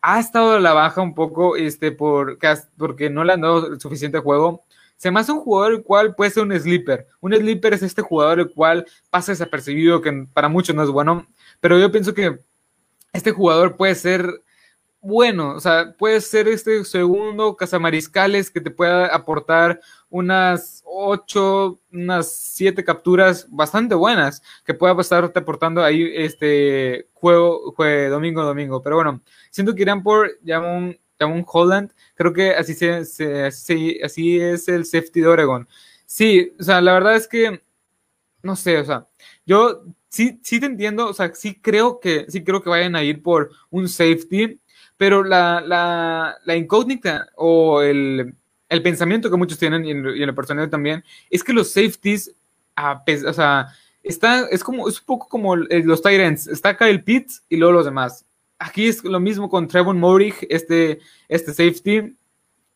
ha 0.00 0.18
estado 0.20 0.52
a 0.52 0.60
la 0.60 0.72
baja 0.72 1.02
un 1.02 1.14
poco 1.14 1.56
este, 1.56 1.92
por, 1.92 2.38
porque 2.78 3.10
no 3.10 3.24
le 3.24 3.34
han 3.34 3.42
dado 3.42 3.78
suficiente 3.78 4.18
juego. 4.20 4.64
Se 4.96 5.10
me 5.10 5.20
hace 5.20 5.32
un 5.32 5.40
jugador 5.40 5.74
el 5.74 5.82
cual 5.82 6.14
puede 6.14 6.30
ser 6.30 6.44
un 6.44 6.58
sleeper. 6.58 7.06
Un 7.20 7.34
sleeper 7.34 7.74
es 7.74 7.82
este 7.82 8.00
jugador 8.00 8.40
el 8.40 8.50
cual 8.52 8.86
pasa 9.10 9.32
desapercibido, 9.32 10.00
que 10.00 10.26
para 10.32 10.48
muchos 10.48 10.74
no 10.74 10.82
es 10.82 10.88
bueno, 10.88 11.26
pero 11.60 11.78
yo 11.78 11.92
pienso 11.92 12.14
que 12.14 12.40
este 13.12 13.32
jugador 13.32 13.76
puede 13.76 13.94
ser 13.94 14.42
bueno, 15.06 15.54
o 15.54 15.60
sea, 15.60 15.94
puede 15.96 16.20
ser 16.20 16.48
este 16.48 16.84
segundo 16.84 17.56
cazamariscales 17.56 18.50
que 18.50 18.60
te 18.60 18.72
pueda 18.72 19.06
aportar 19.06 19.80
unas 20.10 20.82
ocho, 20.84 21.80
unas 21.92 22.36
siete 22.36 22.82
capturas 22.84 23.46
bastante 23.48 23.94
buenas 23.94 24.42
que 24.64 24.74
pueda 24.74 25.00
estarte 25.00 25.38
aportando 25.38 25.84
ahí 25.84 26.10
este 26.12 27.08
juego, 27.12 27.72
juego 27.72 28.10
domingo 28.10 28.42
domingo. 28.42 28.82
Pero 28.82 28.96
bueno, 28.96 29.22
siento 29.50 29.76
que 29.76 29.82
irán 29.82 30.02
por 30.02 30.28
Jamon, 30.44 30.98
Holland, 31.46 31.92
creo 32.16 32.32
que 32.32 32.50
así, 32.50 32.74
se, 32.74 33.44
así 33.44 34.40
es 34.40 34.66
el 34.66 34.84
safety 34.84 35.20
de 35.20 35.28
Oregon. 35.28 35.68
Sí, 36.04 36.52
o 36.58 36.64
sea, 36.64 36.80
la 36.80 36.94
verdad 36.94 37.14
es 37.14 37.28
que 37.28 37.62
no 38.42 38.56
sé, 38.56 38.78
o 38.78 38.84
sea, 38.84 39.06
yo 39.44 39.84
sí, 40.08 40.40
sí 40.42 40.58
te 40.60 40.66
entiendo, 40.66 41.08
o 41.08 41.14
sea, 41.14 41.32
sí 41.34 41.54
creo 41.60 42.00
que, 42.00 42.26
sí 42.28 42.42
creo 42.44 42.62
que 42.62 42.70
vayan 42.70 42.96
a 42.96 43.04
ir 43.04 43.22
por 43.22 43.50
un 43.70 43.88
safety 43.88 44.60
pero 44.96 45.24
la, 45.24 45.60
la, 45.60 46.36
la 46.44 46.56
incógnita 46.56 47.28
o 47.36 47.82
el, 47.82 48.34
el, 48.68 48.82
pensamiento 48.82 49.30
que 49.30 49.36
muchos 49.36 49.58
tienen, 49.58 49.84
y 49.84 49.90
en, 49.90 50.06
el 50.06 50.34
personal 50.34 50.70
también, 50.70 51.04
es 51.30 51.44
que 51.44 51.52
los 51.52 51.70
safeties, 51.70 52.34
o 52.76 53.32
sea, 53.32 53.68
está, 54.02 54.46
es, 54.48 54.64
como, 54.64 54.88
es 54.88 55.00
un 55.00 55.06
poco 55.06 55.28
como 55.28 55.56
los 55.56 56.02
Tyrants, 56.02 56.46
está 56.46 56.76
Kyle 56.76 57.02
Pitts 57.02 57.44
y 57.48 57.56
luego 57.56 57.74
los 57.74 57.84
demás. 57.84 58.24
Aquí 58.58 58.86
es 58.86 59.04
lo 59.04 59.20
mismo 59.20 59.50
con 59.50 59.68
Trevon 59.68 59.98
Morig, 59.98 60.34
este, 60.48 61.00
este 61.28 61.52
safety, 61.52 62.16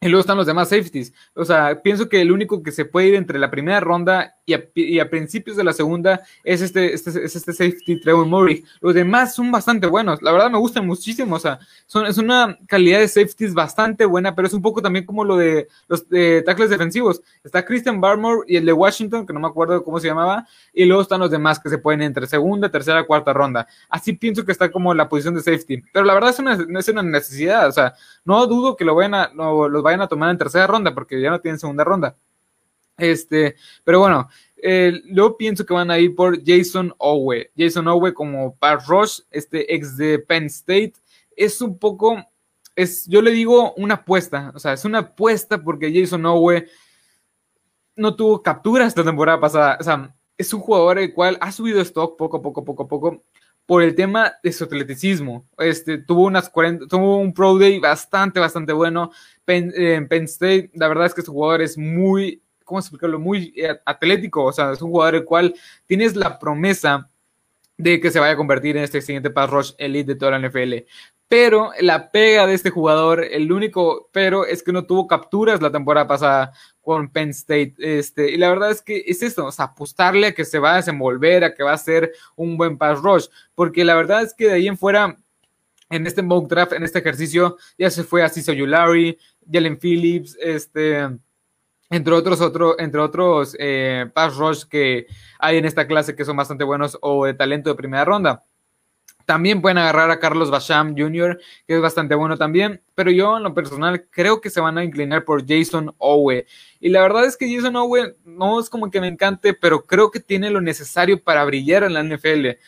y 0.02 0.08
luego 0.08 0.20
están 0.20 0.36
los 0.36 0.46
demás 0.46 0.70
safeties. 0.70 1.12
O 1.34 1.44
sea, 1.44 1.82
pienso 1.82 2.08
que 2.08 2.20
el 2.20 2.32
único 2.32 2.62
que 2.62 2.72
se 2.72 2.86
puede 2.86 3.08
ir 3.08 3.14
entre 3.14 3.38
la 3.38 3.50
primera 3.50 3.80
ronda 3.80 4.36
y 4.74 4.98
a, 4.98 5.10
principios 5.10 5.56
de 5.56 5.64
la 5.64 5.72
segunda 5.72 6.22
es 6.44 6.62
este, 6.62 6.94
este, 6.94 7.10
es 7.10 7.36
este 7.36 7.52
safety 7.52 8.00
Trevor 8.00 8.26
Murray. 8.26 8.64
Los 8.80 8.94
demás 8.94 9.34
son 9.34 9.50
bastante 9.50 9.86
buenos. 9.86 10.22
La 10.22 10.32
verdad 10.32 10.50
me 10.50 10.58
gustan 10.58 10.86
muchísimo. 10.86 11.36
O 11.36 11.38
sea, 11.38 11.58
son, 11.86 12.06
es 12.06 12.18
una 12.18 12.58
calidad 12.66 13.00
de 13.00 13.08
safeties 13.08 13.54
bastante 13.54 14.04
buena, 14.04 14.34
pero 14.34 14.46
es 14.46 14.54
un 14.54 14.62
poco 14.62 14.82
también 14.82 15.04
como 15.04 15.24
lo 15.24 15.36
de 15.36 15.68
los 15.88 16.08
de 16.08 16.42
tackles 16.42 16.70
defensivos. 16.70 17.22
Está 17.44 17.64
Christian 17.64 18.00
Barmore 18.00 18.44
y 18.46 18.56
el 18.56 18.66
de 18.66 18.72
Washington, 18.72 19.26
que 19.26 19.32
no 19.32 19.40
me 19.40 19.48
acuerdo 19.48 19.82
cómo 19.84 20.00
se 20.00 20.08
llamaba, 20.08 20.46
y 20.72 20.84
luego 20.84 21.02
están 21.02 21.20
los 21.20 21.30
demás 21.30 21.58
que 21.58 21.68
se 21.68 21.78
pueden 21.78 22.02
entre 22.02 22.26
segunda, 22.26 22.68
tercera, 22.70 23.04
cuarta 23.04 23.32
ronda. 23.32 23.66
Así 23.88 24.12
pienso 24.12 24.44
que 24.44 24.52
está 24.52 24.70
como 24.70 24.94
la 24.94 25.08
posición 25.08 25.34
de 25.34 25.42
safety. 25.42 25.82
Pero 25.92 26.04
la 26.04 26.14
verdad 26.14 26.30
es 26.30 26.38
una, 26.38 26.58
es 26.78 26.88
una 26.88 27.02
necesidad. 27.02 27.68
O 27.68 27.72
sea, 27.72 27.94
no 28.24 28.46
dudo 28.46 28.76
que 28.76 28.84
lo 28.84 28.94
vayan 28.94 29.14
a, 29.14 29.30
los 29.34 29.82
vayan 29.82 30.02
a 30.02 30.08
tomar 30.08 30.30
en 30.30 30.38
tercera 30.38 30.66
ronda 30.66 30.94
porque 30.94 31.20
ya 31.20 31.30
no 31.30 31.40
tienen 31.40 31.58
segunda 31.58 31.84
ronda. 31.84 32.16
Este, 33.00 33.56
pero 33.84 34.00
bueno, 34.00 34.28
eh, 34.62 35.00
yo 35.10 35.36
pienso 35.36 35.64
que 35.64 35.74
van 35.74 35.90
a 35.90 35.98
ir 35.98 36.14
por 36.14 36.38
Jason 36.44 36.94
Owe. 36.98 37.50
Jason 37.56 37.88
Owe 37.88 38.12
como 38.12 38.56
Pat 38.56 38.82
Rush, 38.86 39.20
este 39.30 39.74
ex 39.74 39.96
de 39.96 40.18
Penn 40.18 40.46
State, 40.46 40.94
es 41.36 41.60
un 41.62 41.78
poco, 41.78 42.22
es, 42.76 43.06
yo 43.06 43.22
le 43.22 43.30
digo 43.30 43.72
una 43.74 43.94
apuesta, 43.94 44.52
o 44.54 44.58
sea, 44.58 44.74
es 44.74 44.84
una 44.84 44.98
apuesta 44.98 45.62
porque 45.62 45.92
Jason 45.92 46.24
Owe 46.26 46.66
no 47.96 48.14
tuvo 48.16 48.42
capturas 48.42 48.88
esta 48.88 49.04
temporada 49.04 49.40
pasada, 49.40 49.78
o 49.80 49.84
sea, 49.84 50.14
es 50.36 50.52
un 50.54 50.60
jugador 50.60 50.98
el 50.98 51.12
cual 51.12 51.38
ha 51.40 51.52
subido 51.52 51.80
stock 51.80 52.16
poco 52.16 52.38
a 52.38 52.42
poco, 52.42 52.64
poco 52.64 52.82
a 52.84 52.88
poco, 52.88 53.24
por 53.66 53.82
el 53.82 53.94
tema 53.94 54.32
de 54.42 54.52
su 54.52 54.64
atleticismo. 54.64 55.46
Este, 55.58 55.98
tuvo, 55.98 56.24
unas 56.24 56.48
40, 56.48 56.86
tuvo 56.88 57.18
un 57.18 57.32
Pro 57.32 57.56
Day 57.56 57.78
bastante, 57.78 58.40
bastante 58.40 58.72
bueno 58.72 59.12
en 59.46 60.08
Penn 60.08 60.24
State. 60.24 60.70
La 60.74 60.88
verdad 60.88 61.06
es 61.06 61.14
que 61.14 61.22
su 61.22 61.32
jugador 61.32 61.62
es 61.62 61.78
muy 61.78 62.42
¿cómo 62.70 62.78
explicarlo? 62.78 63.18
Muy 63.18 63.52
eh, 63.56 63.80
atlético, 63.84 64.44
o 64.44 64.52
sea, 64.52 64.70
es 64.70 64.80
un 64.80 64.90
jugador 64.90 65.16
el 65.16 65.24
cual 65.24 65.54
tienes 65.86 66.14
la 66.14 66.38
promesa 66.38 67.10
de 67.76 68.00
que 68.00 68.12
se 68.12 68.20
vaya 68.20 68.34
a 68.34 68.36
convertir 68.36 68.76
en 68.76 68.84
este 68.84 69.02
siguiente 69.02 69.30
pass 69.30 69.50
rush 69.50 69.72
elite 69.76 70.12
de 70.12 70.14
toda 70.14 70.38
la 70.38 70.48
NFL. 70.48 70.86
Pero 71.26 71.72
la 71.80 72.12
pega 72.12 72.46
de 72.46 72.54
este 72.54 72.70
jugador, 72.70 73.24
el 73.24 73.50
único 73.50 74.08
pero 74.12 74.46
es 74.46 74.62
que 74.62 74.72
no 74.72 74.84
tuvo 74.84 75.08
capturas 75.08 75.60
la 75.60 75.72
temporada 75.72 76.06
pasada 76.06 76.52
con 76.80 77.10
Penn 77.10 77.30
State. 77.30 77.74
Este, 77.78 78.30
y 78.30 78.36
la 78.36 78.50
verdad 78.50 78.70
es 78.70 78.82
que 78.82 79.02
es 79.04 79.20
esto, 79.22 79.46
o 79.46 79.52
sea, 79.52 79.66
apostarle 79.66 80.28
a 80.28 80.32
que 80.32 80.44
se 80.44 80.60
va 80.60 80.74
a 80.74 80.76
desenvolver, 80.76 81.42
a 81.42 81.54
que 81.54 81.64
va 81.64 81.72
a 81.72 81.78
ser 81.78 82.12
un 82.36 82.56
buen 82.56 82.78
pass 82.78 83.00
rush. 83.00 83.26
Porque 83.56 83.84
la 83.84 83.96
verdad 83.96 84.22
es 84.22 84.32
que 84.32 84.46
de 84.46 84.52
ahí 84.52 84.68
en 84.68 84.78
fuera, 84.78 85.16
en 85.88 86.06
este 86.06 86.22
mock 86.22 86.48
draft, 86.48 86.72
en 86.72 86.84
este 86.84 87.00
ejercicio, 87.00 87.56
ya 87.76 87.90
se 87.90 88.04
fue 88.04 88.22
a 88.22 88.28
Ciso 88.28 88.52
Yulari, 88.52 89.18
Jalen 89.50 89.76
Phillips, 89.76 90.36
este 90.40 91.08
entre 91.90 92.14
otros, 92.14 92.40
otro, 92.40 92.78
entre 92.78 93.00
otros 93.00 93.56
eh, 93.58 94.08
pass 94.14 94.36
rush 94.36 94.64
que 94.64 95.06
hay 95.38 95.58
en 95.58 95.64
esta 95.64 95.86
clase 95.86 96.14
que 96.14 96.24
son 96.24 96.36
bastante 96.36 96.64
buenos 96.64 96.96
o 97.02 97.26
de 97.26 97.34
talento 97.34 97.70
de 97.70 97.76
primera 97.76 98.04
ronda. 98.04 98.44
También 99.26 99.60
pueden 99.60 99.78
agarrar 99.78 100.10
a 100.10 100.18
Carlos 100.18 100.50
Basham 100.50 100.96
Jr., 100.96 101.38
que 101.66 101.76
es 101.76 101.80
bastante 101.80 102.16
bueno 102.16 102.36
también, 102.36 102.82
pero 102.96 103.12
yo 103.12 103.36
en 103.36 103.44
lo 103.44 103.54
personal 103.54 104.08
creo 104.10 104.40
que 104.40 104.50
se 104.50 104.60
van 104.60 104.76
a 104.76 104.82
inclinar 104.82 105.24
por 105.24 105.46
Jason 105.46 105.94
Owe. 105.98 106.46
Y 106.80 106.88
la 106.88 107.02
verdad 107.02 107.26
es 107.26 107.36
que 107.36 107.52
Jason 107.54 107.76
Owe 107.76 108.16
no 108.24 108.58
es 108.58 108.68
como 108.68 108.90
que 108.90 109.00
me 109.00 109.06
encante, 109.06 109.54
pero 109.54 109.84
creo 109.84 110.10
que 110.10 110.18
tiene 110.18 110.50
lo 110.50 110.60
necesario 110.60 111.22
para 111.22 111.44
brillar 111.44 111.84
en 111.84 111.94
la 111.94 112.02
NFL. 112.02 112.58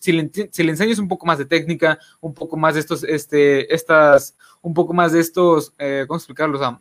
si, 0.00 0.12
le, 0.12 0.30
enseñas 0.70 1.00
un 1.00 1.08
poco 1.08 1.26
más 1.26 1.38
de 1.38 1.44
técnica, 1.44 1.98
un 2.20 2.34
poco 2.34 2.56
más 2.56 2.74
de 2.74 2.80
estos, 2.80 3.02
este, 3.02 3.74
estas, 3.74 4.36
un 4.62 4.74
poco 4.74 4.92
más 4.92 5.10
de 5.12 5.20
estos, 5.20 5.72
eh, 5.78 6.04
¿cómo 6.06 6.18
explicarlo, 6.18 6.56
Sam? 6.56 6.78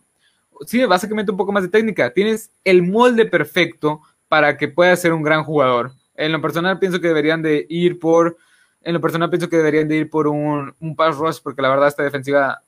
Sí, 0.65 0.83
básicamente 0.85 1.31
un 1.31 1.37
poco 1.37 1.51
más 1.51 1.63
de 1.63 1.69
técnica. 1.69 2.11
Tienes 2.13 2.51
el 2.63 2.83
molde 2.83 3.25
perfecto 3.25 4.01
para 4.27 4.57
que 4.57 4.67
pueda 4.67 4.95
ser 4.95 5.13
un 5.13 5.23
gran 5.23 5.43
jugador. 5.43 5.91
En 6.15 6.31
lo 6.31 6.41
personal 6.41 6.79
pienso 6.79 7.01
que 7.01 7.07
deberían 7.07 7.41
de 7.41 7.65
ir 7.69 7.99
por 7.99 8.37
en 8.85 8.93
lo 8.93 9.01
personal 9.01 9.29
pienso 9.29 9.49
que 9.49 9.57
deberían 9.57 9.87
de 9.87 9.97
ir 9.97 10.09
por 10.09 10.27
un, 10.27 10.73
un 10.79 10.95
pass 10.95 11.17
rush 11.17 11.39
porque 11.41 11.61
la 11.61 11.69
verdad 11.69 11.87
esta 11.87 12.03
defensiva, 12.03 12.61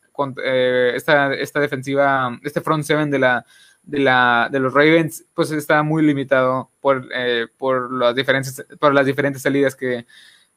eh, 0.43 0.93
esta, 0.95 1.31
esta 1.33 1.59
defensiva, 1.59 2.37
este 2.43 2.59
front 2.59 2.83
seven 2.83 3.11
de 3.11 3.19
la, 3.19 3.45
de, 3.83 3.99
la, 3.99 4.49
de 4.51 4.59
los 4.59 4.73
Ravens, 4.73 5.25
pues 5.35 5.51
está 5.51 5.83
muy 5.83 6.03
limitado 6.03 6.71
por, 6.81 7.07
eh, 7.13 7.45
por, 7.55 7.93
las, 7.93 8.15
diferentes, 8.15 8.65
por 8.79 8.95
las 8.95 9.05
diferentes 9.05 9.43
salidas 9.43 9.75
que, 9.75 10.07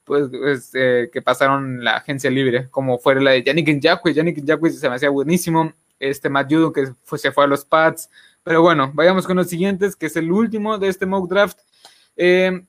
pues, 0.02 0.28
pues 0.30 0.70
que 0.72 1.22
pasaron 1.22 1.84
la 1.84 1.96
agencia 1.96 2.30
libre, 2.30 2.70
como 2.70 2.98
fue 2.98 3.20
la 3.20 3.32
de 3.32 3.42
Yannick 3.42 3.68
Njakwe. 3.68 4.14
Yannick 4.14 4.38
Njakwe 4.38 4.70
se 4.70 4.88
me 4.88 4.94
hacía 4.94 5.10
buenísimo. 5.10 5.74
Este 6.00 6.28
Matt 6.28 6.50
Judon 6.50 6.72
que 6.72 6.92
fue, 7.04 7.18
se 7.18 7.30
fue 7.30 7.44
a 7.44 7.46
los 7.46 7.64
Pats. 7.64 8.10
Pero 8.42 8.62
bueno, 8.62 8.90
vayamos 8.94 9.26
con 9.26 9.36
los 9.36 9.48
siguientes, 9.48 9.94
que 9.94 10.06
es 10.06 10.16
el 10.16 10.32
último 10.32 10.78
de 10.78 10.88
este 10.88 11.06
mock 11.06 11.28
draft. 11.28 11.58
Eh, 12.16 12.64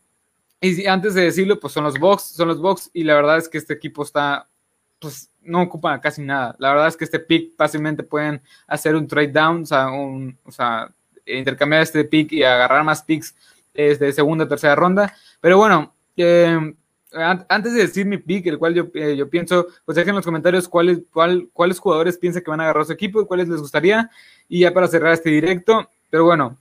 y 0.60 0.86
antes 0.86 1.16
de 1.16 1.24
decirlo, 1.24 1.60
pues 1.60 1.74
son 1.74 1.84
los 1.84 1.98
Bucks, 1.98 2.24
son 2.24 2.48
los 2.48 2.62
Bucks, 2.62 2.92
y 2.94 3.04
la 3.04 3.16
verdad 3.16 3.38
es 3.38 3.50
que 3.50 3.58
este 3.58 3.74
equipo 3.74 4.04
está, 4.04 4.48
pues 5.00 5.32
no 5.42 5.64
ocupa 5.64 6.00
casi 6.00 6.22
nada. 6.22 6.56
La 6.60 6.70
verdad 6.70 6.88
es 6.88 6.96
que 6.96 7.06
este 7.06 7.20
pick 7.20 7.56
fácilmente 7.56 8.04
pueden 8.04 8.42
hacer 8.68 8.96
un 8.96 9.08
trade 9.08 9.32
down, 9.32 9.64
o 10.44 10.52
sea, 10.52 10.94
intercambiar 11.26 11.82
este 11.82 12.04
pick 12.04 12.32
y 12.34 12.44
agarrar 12.44 12.84
más 12.84 13.02
picks 13.02 13.36
de 13.74 14.14
segunda 14.14 14.46
o 14.46 14.48
tercera 14.48 14.76
ronda. 14.76 15.16
Pero 15.40 15.58
bueno, 15.58 15.96
eh, 16.16 16.76
antes 17.14 17.74
de 17.74 17.82
decir 17.82 18.06
mi 18.06 18.18
pick, 18.18 18.48
el 18.48 18.58
cual 18.58 18.74
yo, 18.74 18.88
eh, 18.94 19.16
yo 19.16 19.30
pienso, 19.30 19.68
pues 19.86 19.96
dejen 19.96 20.10
en 20.10 20.16
los 20.18 20.26
comentarios 20.26 20.68
cuáles, 20.68 21.02
cuál, 21.12 21.50
cuáles 21.54 21.80
jugadores 21.80 22.18
piensan 22.18 22.44
que 22.44 22.50
van 22.50 22.62
a 22.62 22.64
agarrar 22.64 22.86
su 22.86 22.94
equipo 22.94 23.22
y 23.22 23.26
cuáles 23.26 23.50
les 23.50 23.60
gustaría. 23.60 24.10
Y 24.48 24.62
ya 24.62 24.74
para 24.74 24.88
cerrar 24.88 25.14
este 25.14 25.30
directo, 25.30 25.90
pero 26.10 26.26
bueno, 26.26 26.58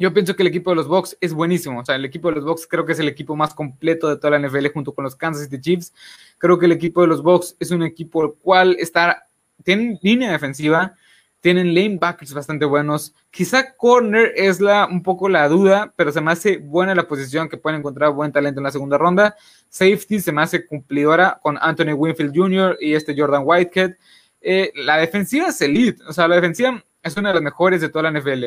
yo 0.00 0.14
pienso 0.14 0.34
que 0.34 0.42
el 0.42 0.48
equipo 0.48 0.70
de 0.70 0.76
los 0.76 0.88
Bucks 0.88 1.16
es 1.20 1.34
buenísimo. 1.34 1.80
O 1.80 1.84
sea, 1.84 1.94
el 1.94 2.06
equipo 2.06 2.28
de 2.30 2.36
los 2.36 2.44
Bucks 2.44 2.66
creo 2.66 2.86
que 2.86 2.92
es 2.92 2.98
el 3.00 3.08
equipo 3.08 3.36
más 3.36 3.52
completo 3.52 4.08
de 4.08 4.16
toda 4.16 4.38
la 4.38 4.48
NFL 4.48 4.68
junto 4.72 4.94
con 4.94 5.04
los 5.04 5.14
Kansas 5.14 5.44
City 5.44 5.60
Chiefs. 5.60 5.92
Creo 6.38 6.58
que 6.58 6.64
el 6.64 6.72
equipo 6.72 7.02
de 7.02 7.06
los 7.06 7.22
Bucks 7.22 7.54
es 7.60 7.70
un 7.70 7.82
equipo 7.82 8.24
el 8.24 8.32
cual 8.40 8.76
está, 8.78 9.26
tienen 9.62 9.98
línea 10.00 10.32
defensiva, 10.32 10.94
tienen 11.40 11.74
lanebackers 11.74 12.34
bastante 12.34 12.64
buenos. 12.64 13.14
Quizá 13.30 13.74
corner 13.76 14.32
es 14.36 14.60
la, 14.60 14.86
un 14.86 15.02
poco 15.02 15.28
la 15.28 15.48
duda, 15.48 15.92
pero 15.96 16.12
se 16.12 16.20
me 16.20 16.32
hace 16.32 16.58
buena 16.58 16.94
la 16.94 17.08
posición 17.08 17.48
que 17.48 17.56
pueden 17.56 17.80
encontrar 17.80 18.12
buen 18.12 18.32
talento 18.32 18.60
en 18.60 18.64
la 18.64 18.70
segunda 18.70 18.98
ronda. 18.98 19.36
Safety 19.68 20.20
se 20.20 20.32
me 20.32 20.42
hace 20.42 20.66
cumplidora 20.66 21.38
con 21.42 21.58
Anthony 21.60 21.94
Winfield 21.94 22.36
Jr. 22.36 22.76
y 22.80 22.94
este 22.94 23.18
Jordan 23.18 23.42
Whitehead. 23.44 23.96
Eh, 24.42 24.72
la 24.74 24.98
defensiva 24.98 25.48
es 25.48 25.60
elite, 25.60 26.02
o 26.06 26.12
sea, 26.12 26.28
la 26.28 26.36
defensiva 26.36 26.82
es 27.02 27.16
una 27.16 27.28
de 27.30 27.34
las 27.34 27.42
mejores 27.42 27.80
de 27.80 27.88
toda 27.88 28.10
la 28.10 28.18
NFL. 28.18 28.46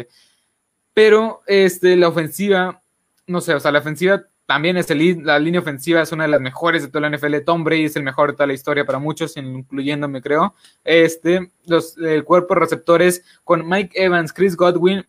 Pero 0.93 1.41
este, 1.47 1.95
la 1.95 2.07
ofensiva, 2.07 2.83
no 3.25 3.41
sé, 3.41 3.55
o 3.55 3.59
sea, 3.59 3.71
la 3.71 3.79
ofensiva 3.79 4.23
también 4.45 4.77
es 4.77 4.89
el, 4.91 5.23
la 5.23 5.39
línea 5.39 5.61
ofensiva 5.61 6.01
es 6.01 6.11
una 6.11 6.25
de 6.25 6.29
las 6.29 6.41
mejores 6.41 6.81
de 6.81 6.89
toda 6.89 7.09
la 7.09 7.15
NFL. 7.15 7.37
Tom 7.45 7.63
Brady 7.63 7.85
es 7.85 7.95
el 7.95 8.03
mejor 8.03 8.31
de 8.31 8.33
toda 8.33 8.47
la 8.47 8.53
historia 8.53 8.85
para 8.85 8.99
muchos, 8.99 9.37
incluyéndome, 9.37 10.21
creo. 10.21 10.53
Este, 10.83 11.51
los, 11.65 11.97
el 11.97 12.23
cuerpo 12.23 12.55
receptores 12.55 13.23
con 13.43 13.67
Mike 13.67 13.91
Evans, 13.95 14.33
Chris 14.33 14.55
Godwin, 14.55 15.05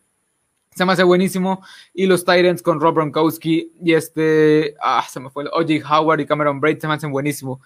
se 0.71 0.85
me 0.85 0.93
hace 0.93 1.03
buenísimo. 1.03 1.63
Y 1.93 2.05
los 2.05 2.23
Titans 2.23 2.61
con 2.61 2.79
Rob 2.79 2.95
Gronkowski 2.95 3.73
y 3.81 3.93
este, 3.93 4.75
ah, 4.81 5.05
se 5.09 5.19
me 5.19 5.29
fue, 5.29 5.45
OJ 5.51 5.83
Howard 5.89 6.21
y 6.21 6.25
Cameron 6.25 6.59
Braid 6.59 6.79
se 6.79 6.87
me 6.87 6.93
hacen 6.93 7.11
buenísimo. 7.11 7.61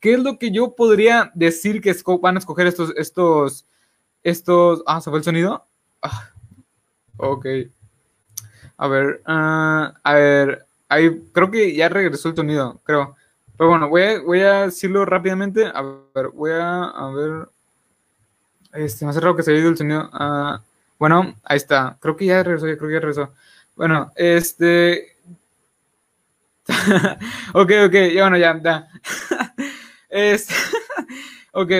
¿Qué 0.00 0.14
es 0.14 0.20
lo 0.20 0.38
que 0.38 0.50
yo 0.50 0.74
podría 0.74 1.30
decir 1.34 1.80
que 1.80 1.94
van 2.20 2.36
a 2.36 2.38
escoger 2.38 2.66
estos, 2.66 2.92
estos, 2.96 3.66
estos, 4.22 4.82
ah, 4.86 5.00
se 5.00 5.10
fue 5.10 5.18
el 5.18 5.24
sonido? 5.24 5.66
Ah 6.02 6.30
Ok. 7.18 7.46
A 8.78 8.88
ver, 8.88 9.22
uh, 9.26 9.92
a 10.02 10.14
ver, 10.14 10.65
ahí 10.88 11.22
creo 11.32 11.50
que 11.50 11.74
ya 11.74 11.88
regresó 11.88 12.28
el 12.28 12.36
sonido, 12.36 12.80
creo. 12.84 13.16
Pero 13.56 13.70
bueno, 13.70 13.88
voy 13.88 14.40
a, 14.42 14.66
decirlo 14.66 15.04
rápidamente. 15.04 15.66
A 15.66 15.82
ver, 16.14 16.28
voy 16.34 16.52
a, 16.52 16.84
a 16.84 17.10
ver. 17.10 17.48
Este, 18.74 19.04
me 19.04 19.10
hace 19.10 19.20
raro 19.20 19.36
que 19.36 19.42
se 19.42 19.50
haya 19.50 19.60
ido 19.60 19.70
el 19.70 19.76
sonido. 19.76 20.10
Uh, 20.12 20.58
bueno, 20.98 21.34
ahí 21.44 21.56
está. 21.56 21.96
Creo 22.00 22.16
que 22.16 22.26
ya 22.26 22.42
regresó, 22.42 22.66
creo 22.66 22.88
que 22.88 22.94
ya 22.94 23.00
regresó. 23.00 23.32
Bueno, 23.74 24.12
este. 24.14 25.16
ok, 27.54 27.72
ok, 27.86 27.94
ya 28.14 28.22
bueno, 28.22 28.36
ya, 28.36 28.60
ya. 28.62 28.88
ok, 31.52 31.70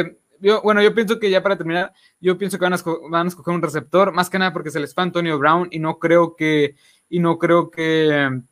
yo, 0.41 0.61
bueno, 0.63 0.83
yo 0.83 0.95
pienso 0.95 1.19
que 1.19 1.31
ya 1.31 1.43
para 1.43 1.57
terminar, 1.57 1.93
yo 2.21 2.37
pienso 2.37 2.59
que 2.59 2.65
van 2.65 2.75
a, 2.75 2.79
van 3.11 3.27
a 3.27 3.29
escoger 3.29 3.55
un 3.55 3.63
receptor, 3.63 4.13
más 4.13 4.29
que 4.31 4.39
nada 4.39 4.53
porque 4.53 4.71
se 4.71 4.81
les 4.81 4.95
fue 4.95 5.03
Antonio 5.03 5.39
Brown 5.39 5.69
y 5.71 5.79
no 5.79 5.99
creo 5.99 6.37
que, 6.37 6.77
y 7.09 7.21
no 7.21 7.39
creo 7.39 7.71
que, 7.71 8.43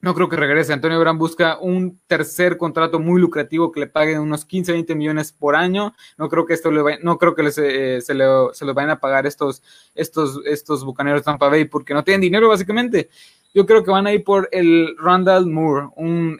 no 0.00 0.14
creo 0.14 0.28
que 0.28 0.36
regrese. 0.36 0.72
Antonio 0.72 1.00
Brown 1.00 1.18
busca 1.18 1.58
un 1.58 1.98
tercer 2.06 2.56
contrato 2.56 3.00
muy 3.00 3.20
lucrativo 3.20 3.72
que 3.72 3.80
le 3.80 3.86
paguen 3.88 4.20
unos 4.20 4.44
15, 4.44 4.72
20 4.72 4.94
millones 4.94 5.32
por 5.32 5.56
año. 5.56 5.94
No 6.16 6.28
creo 6.28 6.46
que 6.46 6.54
esto 6.54 6.70
le 6.70 6.98
no 7.02 7.18
creo 7.18 7.34
que 7.34 7.42
les, 7.42 7.58
eh, 7.58 8.00
se, 8.00 8.14
le, 8.14 8.24
se 8.52 8.64
los 8.64 8.74
vayan 8.74 8.90
a 8.90 9.00
pagar 9.00 9.26
estos, 9.26 9.62
estos, 9.94 10.40
estos 10.44 10.84
bucaneros 10.84 11.20
de 11.20 11.24
Tampa 11.24 11.48
Bay 11.48 11.64
porque 11.64 11.94
no 11.94 12.04
tienen 12.04 12.20
dinero 12.20 12.48
básicamente. 12.48 13.08
Yo 13.54 13.66
creo 13.66 13.82
que 13.82 13.90
van 13.90 14.06
a 14.06 14.12
ir 14.12 14.22
por 14.22 14.48
el 14.52 14.94
Randall 14.98 15.46
Moore, 15.46 15.88
un 15.96 16.38